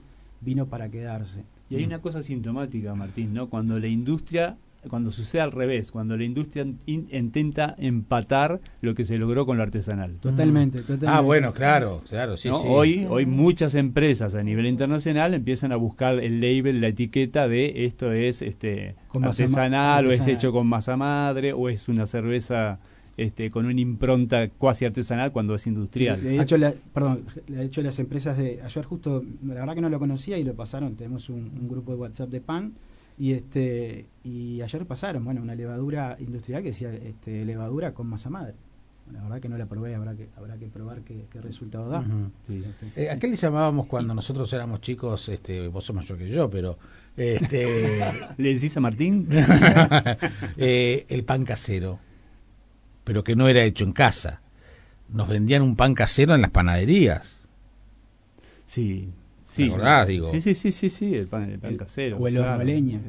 [0.41, 1.45] vino para quedarse.
[1.69, 3.49] Y hay una cosa sintomática, Martín, ¿no?
[3.49, 4.57] Cuando la industria
[4.89, 9.63] cuando sucede al revés, cuando la industria intenta empatar lo que se logró con lo
[9.63, 10.17] artesanal.
[10.21, 10.83] Totalmente, mm.
[10.83, 11.07] totalmente.
[11.09, 12.67] Ah, bueno, claro, claro, sí, sí.
[12.67, 17.85] Hoy, hoy muchas empresas a nivel internacional empiezan a buscar el label, la etiqueta de
[17.85, 22.79] esto es este artesanal o es hecho con masa madre o es una cerveza
[23.23, 26.23] este, con una impronta cuasi artesanal cuando es industrial.
[26.23, 29.89] de hecho, la, perdón, de hecho las empresas de ayer justo, la verdad que no
[29.89, 32.75] lo conocía y lo pasaron, tenemos un grupo de WhatsApp de pan
[33.21, 38.31] y este y ayer pasaron, bueno, una levadura industrial que decía este, levadura con masa
[38.31, 38.55] madre.
[39.13, 42.03] La verdad que no la probé, habrá que habrá que probar qué, resultado da.
[42.97, 45.29] Eh, ¿A qué le llamábamos cuando nosotros éramos chicos?
[45.29, 46.79] Este, vos sos mayor que yo, pero
[47.15, 48.01] este,
[48.39, 49.29] ¿Le decís a Martín?
[50.57, 51.99] Eh, el pan casero,
[53.05, 54.41] pero que no era hecho en casa.
[55.09, 57.41] Nos vendían un pan casero en las panaderías.
[58.67, 59.13] Sí,
[59.51, 60.07] Sí, ¿verdad?
[60.07, 60.31] Digo.
[60.33, 62.19] Sí, sí, sí, sí, el pan, el pan casero.
[62.19, 63.01] O el horno leña.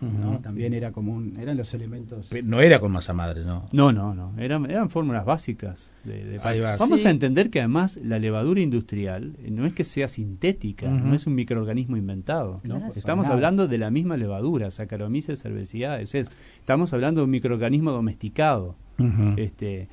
[0.00, 0.38] ¿No?
[0.40, 2.30] También era común, eran los elementos.
[2.44, 3.68] no era con masa madre, ¿no?
[3.72, 4.32] No, no, no.
[4.38, 5.90] Eran, eran fórmulas básicas.
[6.04, 6.38] De,
[6.78, 11.26] Vamos a entender que además la levadura industrial no es que sea sintética, no es
[11.26, 12.60] un microorganismo inventado.
[12.94, 16.02] Estamos hablando de la misma levadura, Saccharomyces cerevisiae.
[16.02, 18.76] estamos hablando de un microorganismo domesticado.
[19.36, 19.88] este,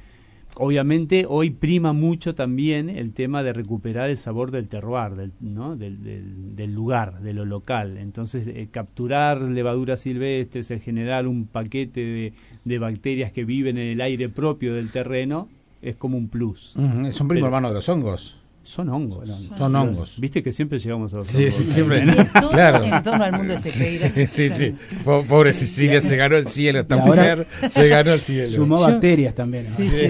[0.56, 5.76] obviamente hoy prima mucho también el tema de recuperar el sabor del terroir, del, ¿no?
[5.76, 7.98] del, del, lugar, de lo local.
[7.98, 13.88] Entonces, eh, capturar levaduras silvestres, el generar un paquete de, de, bacterias que viven en
[13.88, 15.50] el aire propio del terreno,
[15.82, 16.76] es como un plus.
[17.06, 18.38] es un primo hermano de los hongos.
[18.65, 19.30] Son hongos.
[19.56, 20.19] Son, hongos.
[20.19, 21.54] Viste que siempre llegamos a los sí, hongos.
[21.54, 22.04] Sí, siempre.
[22.51, 22.84] claro.
[22.84, 24.75] En torno al mundo se Sí, sí, sí.
[25.04, 26.80] Pobre Cecilia, se ganó el cielo.
[26.80, 28.56] Esta mujer se ganó el cielo.
[28.56, 29.65] Sumó bacterias también.
[29.65, 30.08] Sí, sí.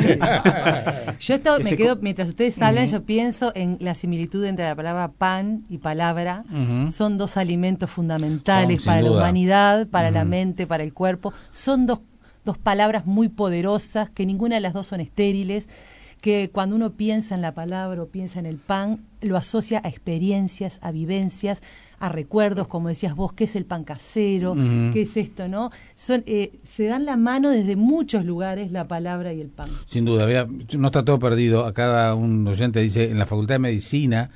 [1.20, 5.12] yo esto, me quedo, mientras ustedes hablan, yo pienso en la similitud entre la palabra
[5.12, 6.46] pan y palabra.
[6.92, 11.34] Son dos alimentos fundamentales para la humanidad, para la mente, para el cuerpo.
[11.52, 12.00] Son dos,
[12.46, 15.68] dos palabras muy poderosas, que ninguna de las dos son estériles
[16.26, 19.90] que cuando uno piensa en la palabra o piensa en el pan, lo asocia a
[19.90, 21.62] experiencias, a vivencias,
[22.00, 24.56] a recuerdos, como decías vos, qué es el pan casero,
[24.92, 25.70] qué es esto, ¿no?
[25.94, 29.70] Son, eh, se dan la mano desde muchos lugares la palabra y el pan.
[29.86, 31.64] Sin duda, no está todo perdido.
[31.64, 34.32] Acá un oyente dice, en la Facultad de Medicina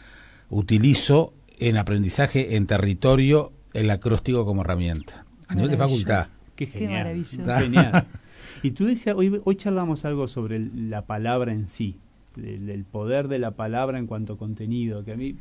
[0.51, 5.25] utilizo en aprendizaje en territorio el acróstico como herramienta.
[5.47, 6.27] A nivel de facultad.
[6.55, 7.25] Qué genial.
[7.25, 8.05] Genial.
[8.63, 11.97] Y tú decías, hoy, hoy charlamos algo sobre la palabra en sí,
[12.37, 15.35] el, poder de la palabra en cuanto a contenido, que a mí,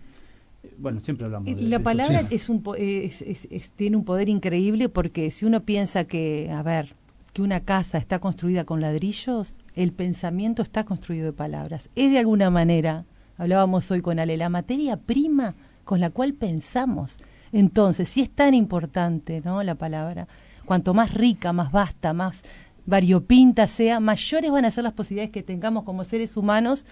[0.62, 5.30] eh, bueno, siempre hablamos de La palabra es un, es, tiene un poder increíble porque
[5.30, 6.94] si uno piensa que, a ver,
[7.32, 11.90] que una casa está construida con ladrillos, el pensamiento está construido de palabras.
[11.94, 13.04] Es de alguna manera,
[13.36, 15.54] hablábamos hoy con Ale, la materia prima
[15.84, 17.18] con la cual pensamos.
[17.52, 19.62] Entonces, si es tan importante, ¿no?
[19.62, 20.28] La palabra,
[20.64, 22.42] cuanto más rica, más vasta, más
[22.88, 26.86] variopinta sea, mayores van a ser las posibilidades que tengamos como seres humanos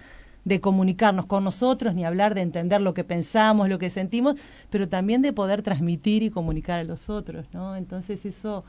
[0.45, 4.87] de comunicarnos con nosotros, ni hablar de entender lo que pensamos, lo que sentimos, pero
[4.87, 7.75] también de poder transmitir y comunicar a los otros, ¿no?
[7.75, 8.63] Entonces eso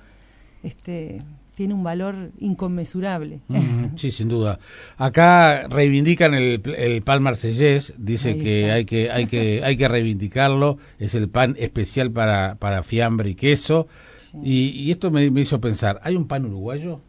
[0.63, 1.23] este,
[1.55, 3.43] tiene un valor inconmensurable.
[3.97, 4.59] sí, sin duda.
[4.97, 10.79] Acá reivindican el, el pan marsellés, dice que hay que hay que hay que reivindicarlo,
[10.99, 13.87] es el pan especial para, para fiambre y queso.
[14.43, 17.03] Y, esto me, me hizo pensar, ¿hay un pan uruguayo?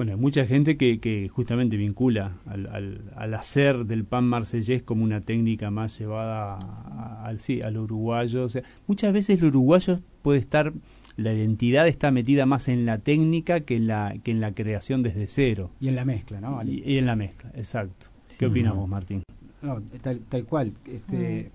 [0.00, 5.04] Bueno, hay mucha gente que, que justamente vincula al, al, hacer del pan marsellés como
[5.04, 8.44] una técnica más llevada al, sí, al uruguayo.
[8.44, 10.72] O sea, muchas veces el uruguayo puede estar,
[11.18, 15.02] la identidad está metida más en la técnica que en la, que en la creación
[15.02, 15.70] desde cero.
[15.80, 16.62] Y en la mezcla, ¿no?
[16.64, 18.06] Y, en la mezcla, exacto.
[18.38, 19.22] ¿Qué opinamos, Martín?
[19.60, 20.72] No, tal, tal cual.
[20.86, 21.50] Este,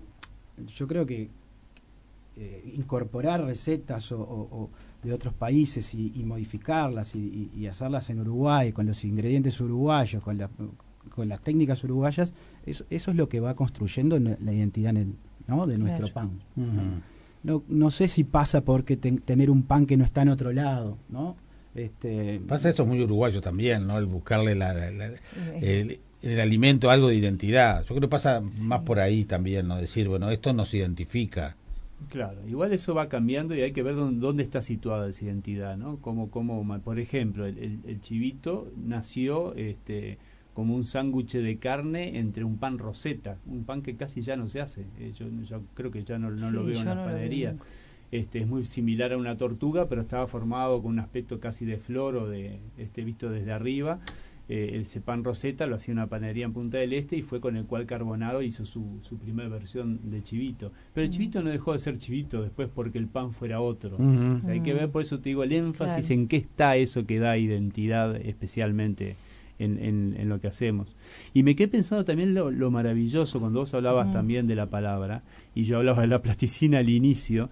[0.72, 1.30] Yo creo que
[2.36, 4.70] eh, incorporar recetas o
[5.06, 10.36] de otros países y, modificarlas y, hacerlas en Uruguay con los ingredientes uruguayos, con,
[11.08, 12.32] con las técnicas uruguayas,
[12.66, 14.92] eso, eso, es lo que va construyendo la identidad
[15.46, 15.66] ¿no?
[15.66, 16.40] de nuestro pan.
[17.44, 20.98] no, no sé si pasa porque tener un pan que no está en otro lado,
[21.08, 21.36] ¿no?
[21.76, 23.98] Este, pasa eso muy uruguayo también, ¿no?
[23.98, 27.82] El buscarle el, el, alimento algo de identidad.
[27.82, 29.76] Yo creo que pasa más por ahí también, ¿no?
[29.76, 31.54] Decir, bueno, esto nos identifica.
[32.10, 35.96] Claro, igual eso va cambiando y hay que ver dónde, está situada esa identidad, ¿no?
[35.98, 40.18] Como, como, por ejemplo, el, el, chivito nació este,
[40.52, 44.48] como un sándwich de carne entre un pan roseta, un pan que casi ya no
[44.48, 44.86] se hace.
[44.98, 45.26] Eh, yo,
[45.74, 47.56] creo que ya no, lo veo en la panadería.
[48.12, 51.78] Este, es muy similar a una tortuga, pero estaba formado con un aspecto casi de
[51.78, 53.98] flor o de este, visto desde arriba
[54.48, 57.56] eh, ese pan roseta lo hacía una panadería en Punta del Este y fue con
[57.56, 60.70] el cual Carbonado hizo su, su primera versión de chivito.
[60.94, 63.96] Pero el chivito no dejó de ser chivito después porque el pan fuera otro.
[64.48, 67.36] hay que ver, por eso te digo, el énfasis en qué está eso que da
[67.36, 69.16] identidad especialmente.
[69.58, 70.96] En, en, lo que hacemos.
[71.32, 75.22] Y me quedé pensando también lo, lo maravilloso, cuando vos hablabas también de la palabra,
[75.54, 77.48] y yo hablaba de la plasticina al inicio,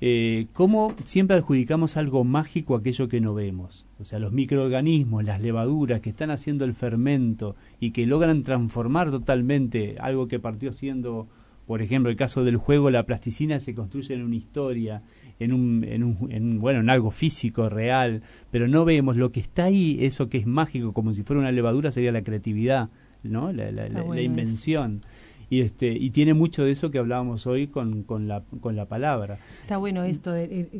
[0.00, 3.86] eh, cómo siempre adjudicamos algo mágico a aquello que no vemos.
[3.98, 9.10] O sea, los microorganismos, las levaduras que están haciendo el fermento y que logran transformar
[9.10, 11.26] totalmente algo que partió siendo,
[11.66, 15.02] por ejemplo, el caso del juego, la plasticina se construye en una historia,
[15.40, 19.40] en un, en un en, bueno, en algo físico, real, pero no vemos lo que
[19.40, 22.88] está ahí, eso que es mágico, como si fuera una levadura, sería la creatividad,
[23.24, 23.52] ¿no?
[23.52, 25.02] La, la, la invención
[25.50, 28.86] y este y tiene mucho de eso que hablábamos hoy con, con, la, con la
[28.86, 29.38] palabra.
[29.62, 30.34] Está bueno esto.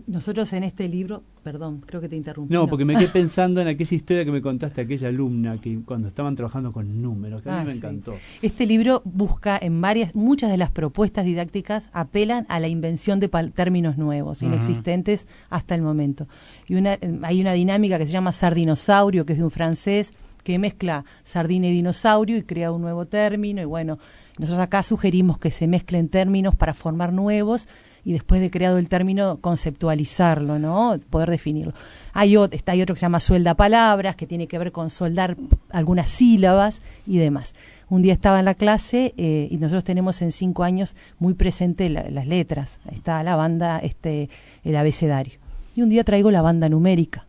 [0.06, 2.52] nosotros en este libro, perdón, creo que te interrumpí.
[2.52, 6.08] No, porque me quedé pensando en aquella historia que me contaste, aquella alumna que cuando
[6.08, 8.14] estaban trabajando con números, que a mí ah, me encantó.
[8.42, 13.28] Este libro busca en varias, muchas de las propuestas didácticas apelan a la invención de
[13.54, 16.28] términos nuevos, inexistentes hasta el momento.
[16.66, 20.12] Y una, hay una dinámica que se llama sardinosaurio, que es de un francés
[20.48, 23.98] que mezcla sardina y dinosaurio y crea un nuevo término y bueno,
[24.38, 27.68] nosotros acá sugerimos que se mezclen términos para formar nuevos
[28.04, 30.96] y después de creado el término conceptualizarlo, ¿no?
[31.10, 31.74] Poder definirlo.
[32.12, 34.90] Hay, otro, está, hay otro que se llama suelda palabras, que tiene que ver con
[34.90, 35.36] soldar
[35.70, 37.54] algunas sílabas y demás.
[37.90, 41.88] Un día estaba en la clase eh, y nosotros tenemos en cinco años muy presente
[41.90, 42.80] las letras.
[42.92, 44.28] Está la banda, este,
[44.64, 45.34] el abecedario.
[45.74, 47.26] Y un día traigo la banda numérica.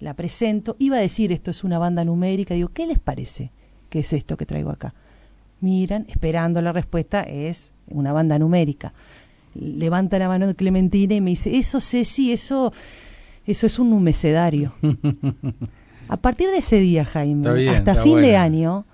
[0.00, 0.76] La presento.
[0.78, 2.54] Iba a decir esto es una banda numérica.
[2.54, 3.50] Digo, ¿qué les parece?
[3.90, 4.94] ¿Qué es esto que traigo acá?
[5.60, 8.92] Miran, esperando la respuesta, es una banda numérica.
[9.54, 12.72] Levanta la mano de Clementina y me dice, eso Ceci, eso,
[13.46, 14.74] eso es un numecedario.
[16.08, 18.84] a partir de ese día, Jaime, hasta fin de año,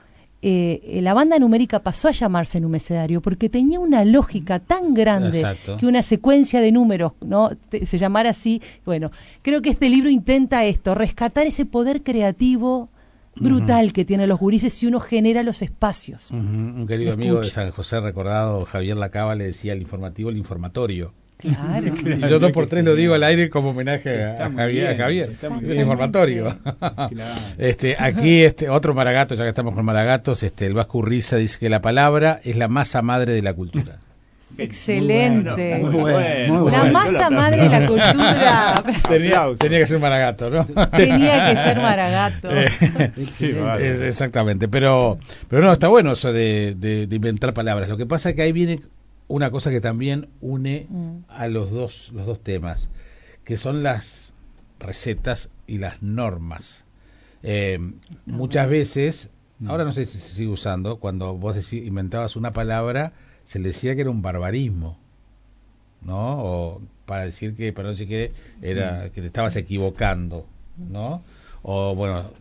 [0.45, 5.87] eh, la banda numérica pasó a llamarse numecedario porque tenía una lógica tan grande que
[5.87, 10.97] una secuencia de números no se llamara así bueno creo que este libro intenta esto
[10.97, 12.89] rescatar ese poder creativo
[13.37, 16.31] brutal que tienen los gurises si uno genera los espacios.
[16.31, 21.15] Un querido amigo de San José recordado, Javier Lacaba, le decía el informativo, el informatorio.
[21.43, 21.93] Claro.
[22.07, 25.29] y yo dos por tres lo digo al aire como homenaje a, Javier,
[25.63, 26.57] el informatorio.
[27.59, 31.59] este, aquí este otro maragato, ya que estamos con maragatos, este, el Vasco Urriza dice
[31.59, 33.99] que la palabra es la masa madre de la cultura.
[34.59, 35.83] Excelente.
[35.83, 38.85] la masa madre de la cultura.
[39.09, 40.65] tenía, que ser Maragato, ¿no?
[40.91, 42.51] Tenía que ser Maragato.
[42.51, 44.69] Eh, exactamente.
[44.69, 47.89] Pero, pero no, está bueno eso de, de, inventar palabras.
[47.89, 48.81] Lo que pasa es que ahí viene
[49.29, 51.17] una cosa que también une mm.
[51.29, 52.91] a los dos, los dos temas,
[53.45, 54.33] que son las
[54.79, 56.85] recetas y las normas.
[57.43, 57.79] Eh,
[58.27, 59.71] muchas veces, mm.
[59.71, 63.13] ahora no sé si se sigue usando, cuando vos inventabas una palabra
[63.45, 64.99] se le decía que era un barbarismo,
[66.03, 66.43] ¿no?
[66.43, 71.23] O para decir que, para no decir que era que te estabas equivocando, ¿no?
[71.63, 72.33] O bueno,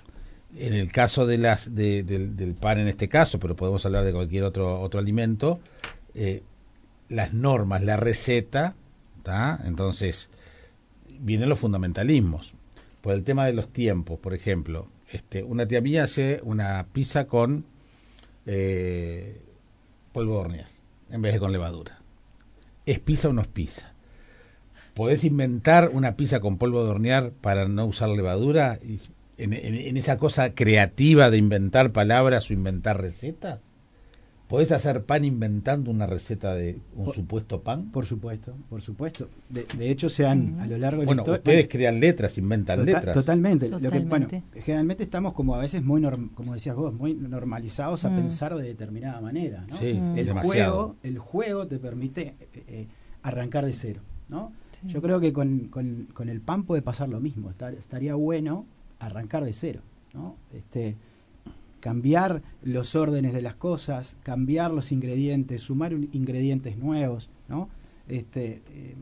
[0.56, 4.44] en el caso de las del, pan en este caso, pero podemos hablar de cualquier
[4.44, 5.60] otro otro alimento,
[6.16, 6.44] eh,
[7.10, 8.76] las normas, la receta,
[9.18, 9.60] ¿está?
[9.66, 10.30] Entonces
[11.20, 12.54] vienen los fundamentalismos.
[13.02, 17.26] Por el tema de los tiempos, por ejemplo, este, una tía mía hace una pizza
[17.26, 17.66] con
[18.46, 19.42] eh,
[20.14, 20.81] polvo de hornear
[21.12, 22.00] en vez de con levadura.
[22.86, 23.94] ¿Es pizza o no es pizza?
[24.94, 28.80] ¿Podés inventar una pizza con polvo de hornear para no usar levadura?
[29.38, 33.71] En, en, esa cosa creativa de inventar palabras o inventar recetas?
[34.52, 37.90] ¿Podés hacer pan inventando una receta de un supuesto pan?
[37.90, 39.30] Por supuesto, por supuesto.
[39.48, 43.14] De, hecho, se han a lo largo de bueno, ustedes crean letras, inventan letras.
[43.14, 43.70] Totalmente.
[43.70, 46.02] Lo que, bueno, generalmente estamos como a veces muy,
[46.34, 48.16] como decías vos, muy normalizados a mm.
[48.18, 49.66] pensar de determinada manera.
[49.70, 49.78] ¿no?
[49.78, 52.88] Sí, el juego, el juego te permite eh, eh,
[53.24, 54.52] arrancar de cero, ¿no?
[54.84, 57.52] Yo creo que con, con, con, el pan puede pasar lo mismo.
[57.52, 58.66] estaría bueno
[59.00, 59.80] arrancar de cero,
[60.14, 60.36] ¿no?
[60.52, 60.98] Este,
[61.82, 67.68] cambiar los órdenes de las cosas, cambiar los ingredientes, sumar ingredientes nuevos, ¿no?
[68.08, 68.96] Este, eh,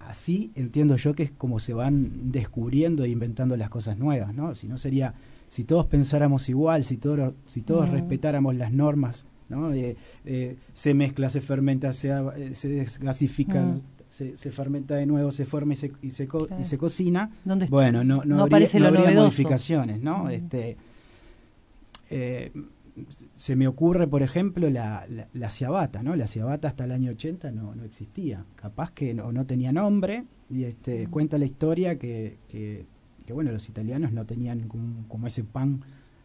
[0.00, 4.54] así entiendo yo que es como se van descubriendo e inventando las cosas nuevas, ¿no?
[4.54, 5.14] Si no sería,
[5.48, 9.70] si todos pensáramos igual, si, todo, si todos respetáramos las normas, ¿no?
[10.72, 13.76] se mezcla, se fermenta, se, eh, se desgasifica,
[14.08, 16.28] se, se, fermenta de nuevo, se forma y se, y se,
[16.60, 17.30] y se cocina,
[17.68, 20.28] bueno, no, no, habría, no habría modificaciones, ¿no?
[20.28, 20.76] Este,
[22.10, 22.52] eh,
[23.34, 26.16] se me ocurre, por ejemplo, la, la, ciabata, ¿no?
[26.16, 28.44] La ciabata hasta el año 80 no, no existía.
[28.56, 32.86] Capaz que no, no tenía nombre y este, cuenta la historia que, que,
[33.32, 34.68] bueno, los italianos no tenían
[35.08, 35.82] como, ese pan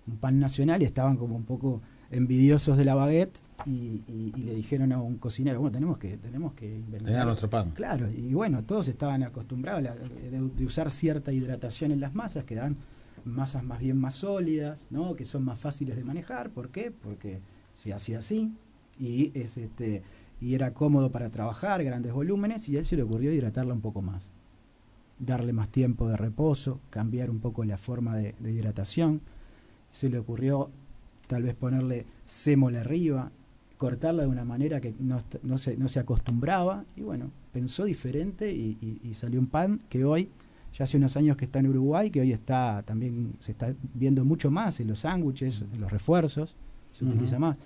[0.08, 4.02] un pan nacional y estaban como un poco envidiosos de la baguette y,
[4.36, 7.72] le dijeron a un cocinero, bueno, tenemos que, tenemos que inventar nuestro pan.
[7.72, 12.78] Claro, y bueno, todos estaban acostumbrados de, usar cierta hidratación en las masas que dan
[13.26, 15.16] masas más bien más sólidas, ¿no?
[15.16, 16.52] que son más fáciles de manejar.
[16.52, 16.92] ¿Por qué?
[16.92, 17.42] Porque
[17.74, 18.52] se hacía así
[19.00, 20.04] y es este
[20.40, 23.82] y era cómodo para trabajar grandes volúmenes y a él se le ocurrió hidratarla un
[23.82, 24.32] poco más
[25.20, 29.22] darle más tiempo de reposo cambiar un poco la forma de, hidratación
[29.92, 30.70] se le ocurrió
[31.28, 33.32] tal vez ponerle sémola arriba
[33.78, 39.14] cortarla de una manera que no, se, no se acostumbraba y bueno pensó diferente y,
[39.14, 40.30] salió un pan que hoy
[40.74, 44.26] ya hace unos años que está en Uruguay que hoy está también se está viendo
[44.26, 46.56] mucho más en los sándwiches en los refuerzos
[46.94, 47.58] se utiliza más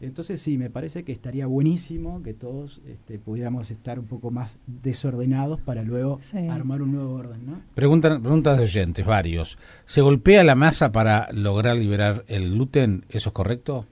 [0.00, 4.56] entonces sí, me parece que estaría buenísimo que todos este, pudiéramos estar un poco más
[4.66, 6.20] desordenados para luego
[6.50, 7.46] armar un nuevo orden.
[7.46, 7.60] ¿no?
[7.74, 9.58] Preguntan, preguntas de oyentes, varios.
[9.86, 13.04] ¿Se golpea la masa para lograr liberar el gluten?
[13.08, 13.86] ¿Eso es correcto?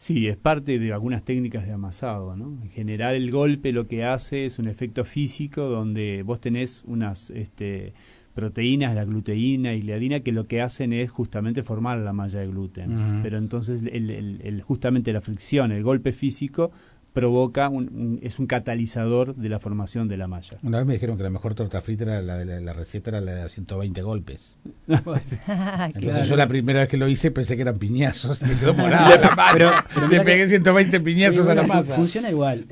[0.00, 2.34] Sí, es parte de algunas técnicas de amasado.
[2.34, 2.58] ¿no?
[2.62, 7.28] En general el golpe lo que hace es un efecto físico donde vos tenés unas...
[7.28, 7.92] Este,
[8.32, 12.38] proteínas, la gluteína y la adina, que lo que hacen es justamente formar la malla
[12.38, 13.20] de gluten.
[13.22, 16.70] Pero entonces el, el, justamente la fricción, el golpe físico,
[17.12, 20.58] provoca, un, es un catalizador de la formación de la malla.
[20.62, 23.20] Una vez me dijeron que la mejor torta frita era la de la, receta era
[23.20, 24.56] la de 120 golpes.
[24.86, 29.10] Entonces yo la primera vez que lo hice pensé que eran piñazos, me quedó morado
[29.52, 29.70] Pero,
[30.08, 31.94] le pegué 120 piñazos a la masa.
[31.94, 32.66] Funciona igual.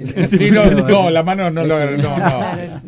[0.88, 1.78] no, la mano no lo...
[1.96, 2.82] No, no.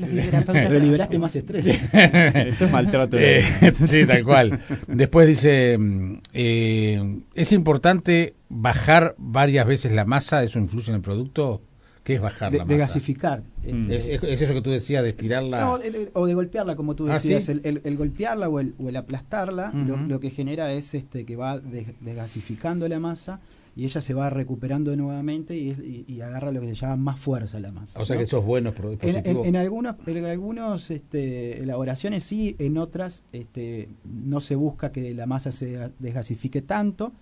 [0.46, 1.66] Pero liberaste más estrés.
[1.66, 3.18] Eso es maltrato.
[3.18, 3.42] Eh,
[3.86, 4.60] sí, tal cual.
[4.86, 11.00] Después dice, mm, eh, es importante bajar varias veces la masa, ¿eso influye en el
[11.00, 11.62] producto?
[12.04, 12.72] ¿Qué es bajar la masa?
[12.72, 13.42] De gasificar.
[13.64, 13.90] Mm.
[13.90, 15.60] ¿Es, eso que tú decías, de estirarla?
[15.60, 15.78] No,
[16.12, 17.48] o de golpearla, como tú ah, decías.
[17.48, 23.40] el, golpearla o el, aplastarla lo, que genera es este que va desgasificando la masa
[23.80, 27.72] y ella se va recuperando nuevamente y, agarra lo que se llama más fuerza la
[27.72, 27.98] masa.
[27.98, 29.42] O sea que eso es bueno, positivo.
[29.42, 35.24] En, algunos, en algunos este, elaboraciones sí, en otras este, no se busca que la
[35.24, 37.12] masa se desgasifique tanto,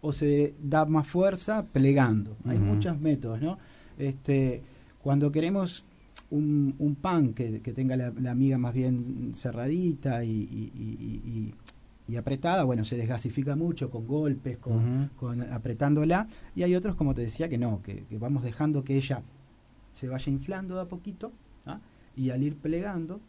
[0.00, 2.36] o se da más fuerza plegando.
[2.46, 3.58] Hay muchos métodos, ¿no?
[3.96, 4.60] Este,
[5.04, 5.84] cuando queremos
[6.30, 11.54] un, pan que, tenga la, la, miga más bien cerradita y, y
[12.16, 15.10] apretada, bueno, se desgasifica mucho con golpes, con,
[15.50, 19.22] apretándola, y hay otros, como te decía, que no, que, vamos dejando que ella
[19.92, 21.32] se vaya inflando de a poquito,
[21.66, 21.80] ¿ah?
[22.16, 23.20] y al ir plegando,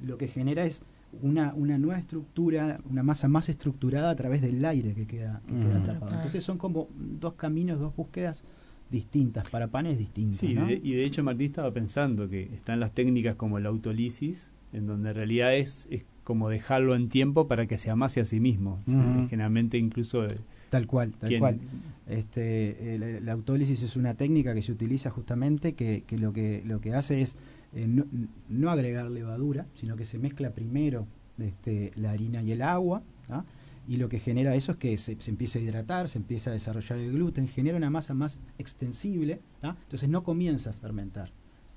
[0.00, 0.82] lo que genera es
[1.20, 5.42] una, una nueva estructura, una masa más estructurada a través del aire que queda,
[5.80, 6.14] atrapado.
[6.14, 8.44] Entonces son como dos caminos, dos búsquedas
[8.90, 10.38] distintas, para panes distintos.
[10.38, 14.86] Sí, y de hecho Martín estaba pensando que están las técnicas como la autolisis, en
[14.86, 18.40] donde en realidad es, es como dejarlo en tiempo para que se amase a sí
[18.40, 18.80] mismo.
[19.28, 20.24] Generalmente incluso...
[20.26, 20.38] Eh,
[20.70, 21.60] tal cual, tal cual.
[22.06, 26.80] Este, la autólisis es una técnica que se utiliza justamente que, que lo que lo
[26.80, 27.36] que hace es
[27.74, 27.86] eh,
[28.48, 31.06] no, agregar levadura, sino que se mezcla primero
[31.38, 33.44] este, la harina y el agua, ¿ah?
[33.88, 36.52] y lo que genera eso es que se, se, empieza a hidratar, se empieza a
[36.52, 39.76] desarrollar el gluten, genera una masa más extensible, ¿ah?
[39.84, 41.32] entonces no comienza a fermentar.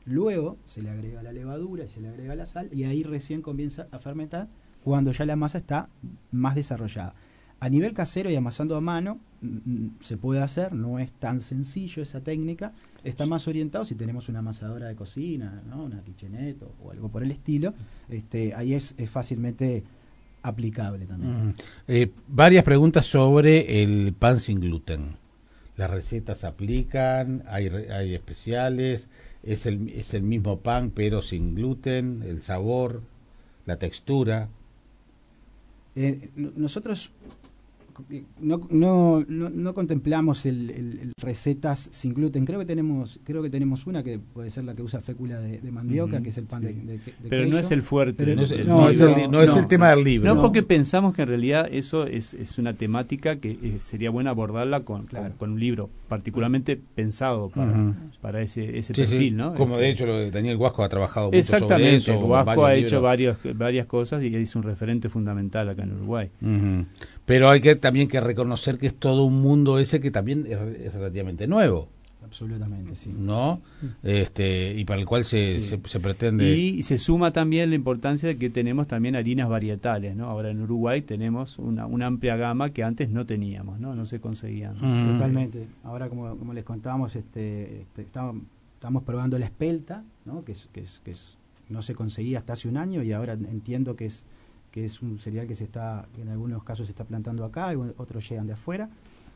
[0.06, 3.42] Luego se le agrega la levadura y se le agrega la sal y ahí recién
[3.42, 4.48] comienza a fermentar
[4.84, 5.90] cuando ya la masa está
[6.32, 7.16] más desarrollada.
[7.60, 11.42] A nivel casero y amasando a mano mm, mm, se puede hacer, no es tan
[11.42, 15.86] sencillo esa técnica, está más orientado si tenemos una amasadora de cocina, ¿no?
[15.86, 17.74] una kitchenette o, algo por el estilo,
[18.10, 19.84] este, ahí es, fácilmente
[20.44, 21.56] aplicable también.
[21.88, 25.16] Eh, varias preguntas sobre el pan sin gluten.
[25.78, 29.10] Las recetas se aplican, hay especiales,
[29.46, 33.02] es el, es el mismo pan pero sin gluten, el sabor,
[33.66, 34.50] la textura.
[35.96, 37.12] Eh, nosotros
[38.40, 42.46] no, no, no, contemplamos el, recetas sin gluten.
[42.46, 45.72] Creo que tenemos creo que tenemos una que puede ser la que usa fécula de,
[45.72, 48.36] mandioca, que es el pan de, Pero no es el fuerte.
[48.36, 50.34] no, es, el, tema del libro.
[50.34, 54.32] No, porque pensamos que en realidad eso es, es una temática que eh, sería buena
[54.32, 59.36] abordarla con, con, un libro particularmente pensado para, para ese, ese perfil.
[59.36, 59.54] ¿no?
[59.56, 62.28] Como de este, hecho Daniel Guasco ha trabajado mucho Exactamente, sobre eso.
[62.28, 66.30] Guasco ha hecho varios, varias cosas y es un referente fundamental acá en Uruguay.
[67.26, 70.94] Pero hay que también que reconocer que es todo un mundo ese que también es,
[70.94, 71.90] relativamente nuevo.
[72.24, 73.14] Absolutamente, sí.
[73.16, 73.62] ¿No?
[74.04, 76.58] Este, y para el cual se, se, pretende...
[76.58, 80.26] Y se suma también la importancia de que tenemos también harinas varietales, ¿no?
[80.26, 83.96] Ahora en Uruguay tenemos una, una amplia gama que antes no teníamos, ¿no?
[83.96, 84.74] No se conseguían.
[85.14, 85.68] Totalmente.
[85.84, 88.38] Ahora, como, como les contábamos, este, este estamos,
[88.74, 90.44] estamos probando la espelta, ¿no?
[90.44, 91.38] Que, es, que, es, que es,
[91.70, 94.26] no se conseguía hasta hace un año y ahora entiendo que es
[94.76, 97.78] que es un cereal que se está, en algunos casos se está plantando acá, y
[97.78, 98.90] otros llegan de afuera.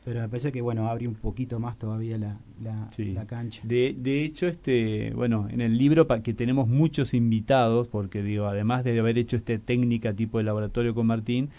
[0.04, 3.62] Pero me parece que bueno abre un poquito más todavía la, la, cancha.
[3.64, 8.46] De, de, hecho este bueno en el libro para que tenemos muchos invitados porque digo
[8.46, 11.50] además de haber hecho esta técnica tipo de laboratorio con Martín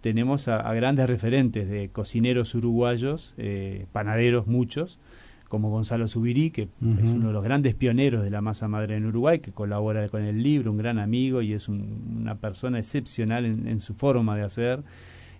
[0.00, 4.98] tenemos a, grandes referentes de cocineros uruguayos eh, panaderos muchos
[5.54, 6.62] como Gonzalo Subirí, que
[7.00, 10.24] es uno de los grandes pioneros de la masa madre en Uruguay, que colabora con
[10.24, 14.82] el libro, un gran amigo y es una persona excepcional en, su forma de hacer.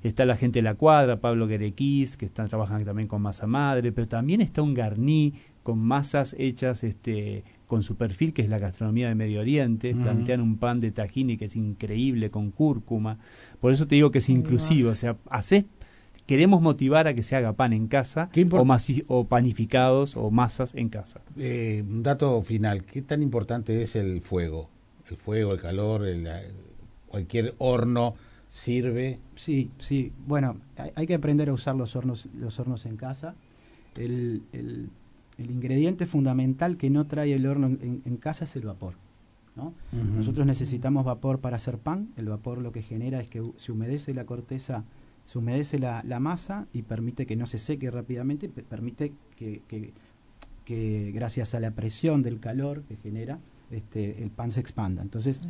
[0.04, 3.90] Está la gente de la cuadra, Pablo Guerequís, que están trabajando también con masa madre,
[3.90, 5.34] pero también está un garní
[5.64, 9.96] con masas hechas este, con su perfil, que es la gastronomía de Medio Oriente.
[9.96, 13.18] Plantean un pan de tahini que es increíble, con cúrcuma.
[13.60, 14.90] Por eso te digo que es inclusivo.
[14.90, 15.64] O sea, haces
[16.26, 18.66] queremos motivar a que se haga pan en casa o,
[19.08, 21.20] o, panificados o masas en casa.
[21.36, 24.68] Eh, un dato final, ¿qué tan importante es el fuego?
[25.10, 26.26] El fuego, el calor, el,
[27.08, 28.14] cualquier horno
[28.48, 29.18] sirve.
[29.36, 30.12] Sí, sí.
[30.26, 30.56] Bueno,
[30.94, 33.34] hay, que aprender a usar los hornos, los hornos en casa.
[33.96, 34.90] El, el,
[35.38, 38.94] ingrediente fundamental que no trae el horno en, casa es el vapor.
[39.56, 39.74] ¿no?
[39.92, 42.08] Nosotros necesitamos vapor para hacer pan.
[42.16, 44.84] El vapor lo que genera es que se humedece la corteza,
[45.24, 49.92] se humedece la, la masa y permite que no se seque rápidamente, permite que, que,
[50.64, 53.38] que, gracias a la presión del calor que genera,
[53.70, 55.02] este, el pan se expanda.
[55.02, 55.40] Entonces,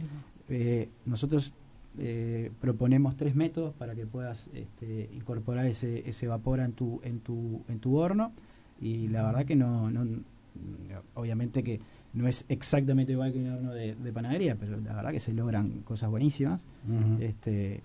[0.49, 1.53] eh, nosotros
[1.99, 7.20] eh, proponemos tres métodos para que puedas este, incorporar ese, ese vapor en tu, en,
[7.20, 8.33] tu, en tu horno
[8.81, 10.05] y la verdad que no, no
[11.14, 11.81] obviamente que
[12.12, 15.81] no es exactamente igual que un horno de, panadería, pero la verdad que se logran
[15.81, 16.64] cosas buenísimas.
[17.20, 17.83] este,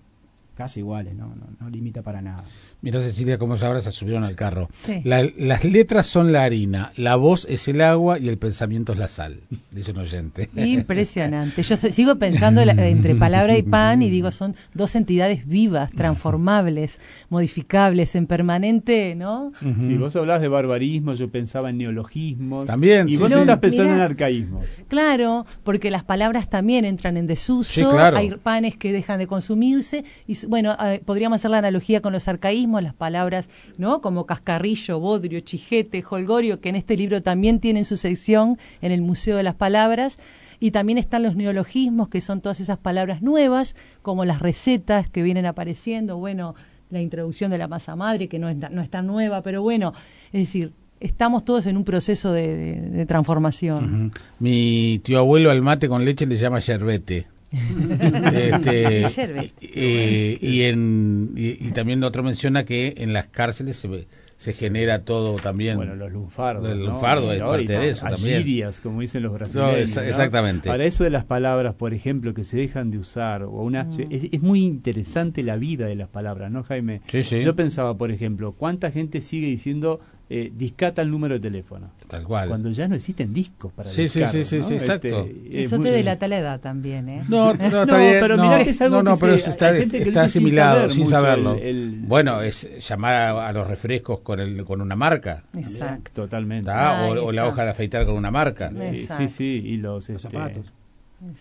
[0.60, 1.34] casi iguales, ¿no?
[1.58, 2.44] No, limita para nada.
[2.82, 4.68] Mira Cecilia cómo ahora se subieron al carro.
[5.04, 9.08] las letras son la harina, la voz es el agua y el pensamiento es la
[9.08, 9.40] sal,
[9.70, 10.50] dice un oyente.
[10.54, 11.62] Impresionante.
[11.62, 17.00] Yo sigo pensando entre palabra y pan y digo, son dos entidades vivas, transformables,
[17.30, 19.52] modificables, en permanente, ¿no?
[19.60, 22.66] Si vos hablás de barbarismo, yo pensaba en neologismos.
[22.66, 23.08] También.
[23.08, 24.66] Y vos estás pensando en arcaísmos.
[24.88, 30.34] Claro, porque las palabras también entran en desuso, hay panes que dejan de consumirse y
[30.50, 33.48] bueno, podríamos hacer la analogía con los arcaísmos, las palabras,
[33.78, 34.00] ¿no?
[34.00, 39.00] Como cascarrillo, bodrio, chijete, holgorio, que en este libro también tienen su sección en el
[39.00, 40.18] Museo de las Palabras.
[40.58, 45.22] Y también están los neologismos, que son todas esas palabras nuevas, como las recetas que
[45.22, 46.54] vienen apareciendo, bueno,
[46.90, 49.94] la introducción de la masa madre, que no es, no tan nueva, pero bueno,
[50.32, 54.12] es decir, estamos todos en un proceso de, transformación.
[54.40, 57.26] Mi tío abuelo al mate con leche le llama yerbete.
[57.52, 59.02] Este,
[59.60, 65.36] eh, y, en, y, también otro menciona que en las cárceles se, se genera todo
[65.36, 65.76] también.
[65.76, 66.70] Bueno, los lunfardos.
[66.70, 68.70] El lunfardo es parte de eso también.
[68.82, 69.96] como dicen los brasileños.
[69.96, 70.68] exactamente.
[70.68, 74.06] Para eso de las palabras, por ejemplo, que se dejan de usar, o una, mm.
[74.10, 77.02] es, muy interesante la vida de las palabras, ¿no, Jaime?
[77.10, 80.00] Yo pensaba, por ejemplo, ¿cuánta gente sigue diciendo
[80.32, 81.90] eh, discata el número de teléfono.
[82.06, 82.46] Tal cual.
[82.46, 85.28] Cuando ya no existen discos para sí, sí, sí, sí, este, exacto.
[85.50, 87.24] eso te delata la edad también, ¿eh?
[87.28, 90.88] No, no, está bien, pero mirá que es algo no, no, pero está, está asimilado
[90.88, 91.56] sin, saberlo.
[92.02, 95.42] bueno, es llamar a, los refrescos con el con una marca.
[95.52, 96.22] Exacto.
[96.22, 96.70] Totalmente.
[96.70, 98.70] o, la hoja de afeitar con una marca.
[98.94, 100.72] sí, sí, y los, este, zapatos.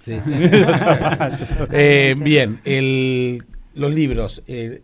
[0.03, 0.19] Sí.
[0.25, 1.47] los zapatos.
[1.71, 3.43] Eh, bien, el,
[3.75, 4.41] los libros.
[4.47, 4.81] Eh,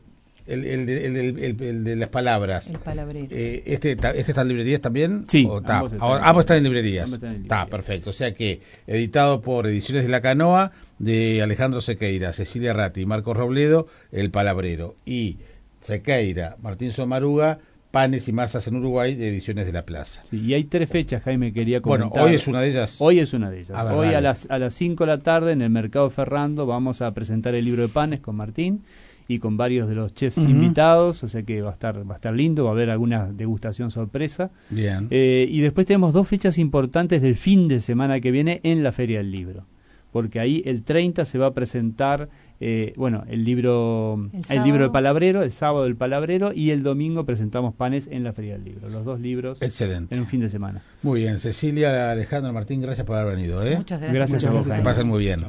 [0.48, 2.70] el, el, el, el, de las palabras.
[2.70, 3.28] El palabrero.
[3.32, 5.26] Eh, este, este está en librerías también?
[5.28, 5.48] Sí.
[5.66, 7.12] ambos, están, en librerías.
[7.12, 8.12] Está, perfecto.
[8.12, 13.06] O sea que, editado por Ediciones de la Canoa, de Alejandro Sequeira, Cecilia Ratti y
[13.06, 14.96] Marcos Robledo, El Palabrero.
[15.06, 15.38] Y
[15.82, 20.22] Sequeira, Martín Somaruga, Panes y Masas en Uruguay, de Ediciones de la Plaza.
[20.30, 22.10] Sí, y hay tres fechas, Jaime, quería comentar.
[22.10, 22.98] Bueno, hoy es una de ellas.
[23.00, 23.78] Hoy es una de ellas.
[23.92, 27.12] hoy a las, a las 5 de la tarde en el Mercado Ferrando vamos a
[27.14, 28.84] presentar el libro de Panes con Martín
[29.28, 32.18] y con varios de los chefs invitados, o sea que va a estar va a
[32.18, 34.52] estar lindo, va a haber alguna degustación sorpresa.
[34.70, 35.08] Bien.
[35.10, 38.92] Eh, y después tenemos dos fechas importantes del fin de semana que viene en la
[38.92, 39.66] Feria del Libro,
[40.12, 42.30] porque ahí el 30 se va a presentar
[42.62, 47.26] eh, bueno, el libro el, libro de Palabrero, el sábado del Palabrero y el domingo
[47.26, 48.90] presentamos panes en la Feria del Libro.
[48.90, 50.16] Los dos libros Excelente.
[50.16, 50.82] en un fin de semana.
[51.04, 53.66] Muy bien, Cecilia, Alejandro, Martín, gracias por haber venido.
[53.66, 53.76] ¿eh?
[53.78, 54.32] Muchas gracias.
[54.32, 54.68] Gracias, a vos.
[54.68, 55.42] Que pasen muy bien.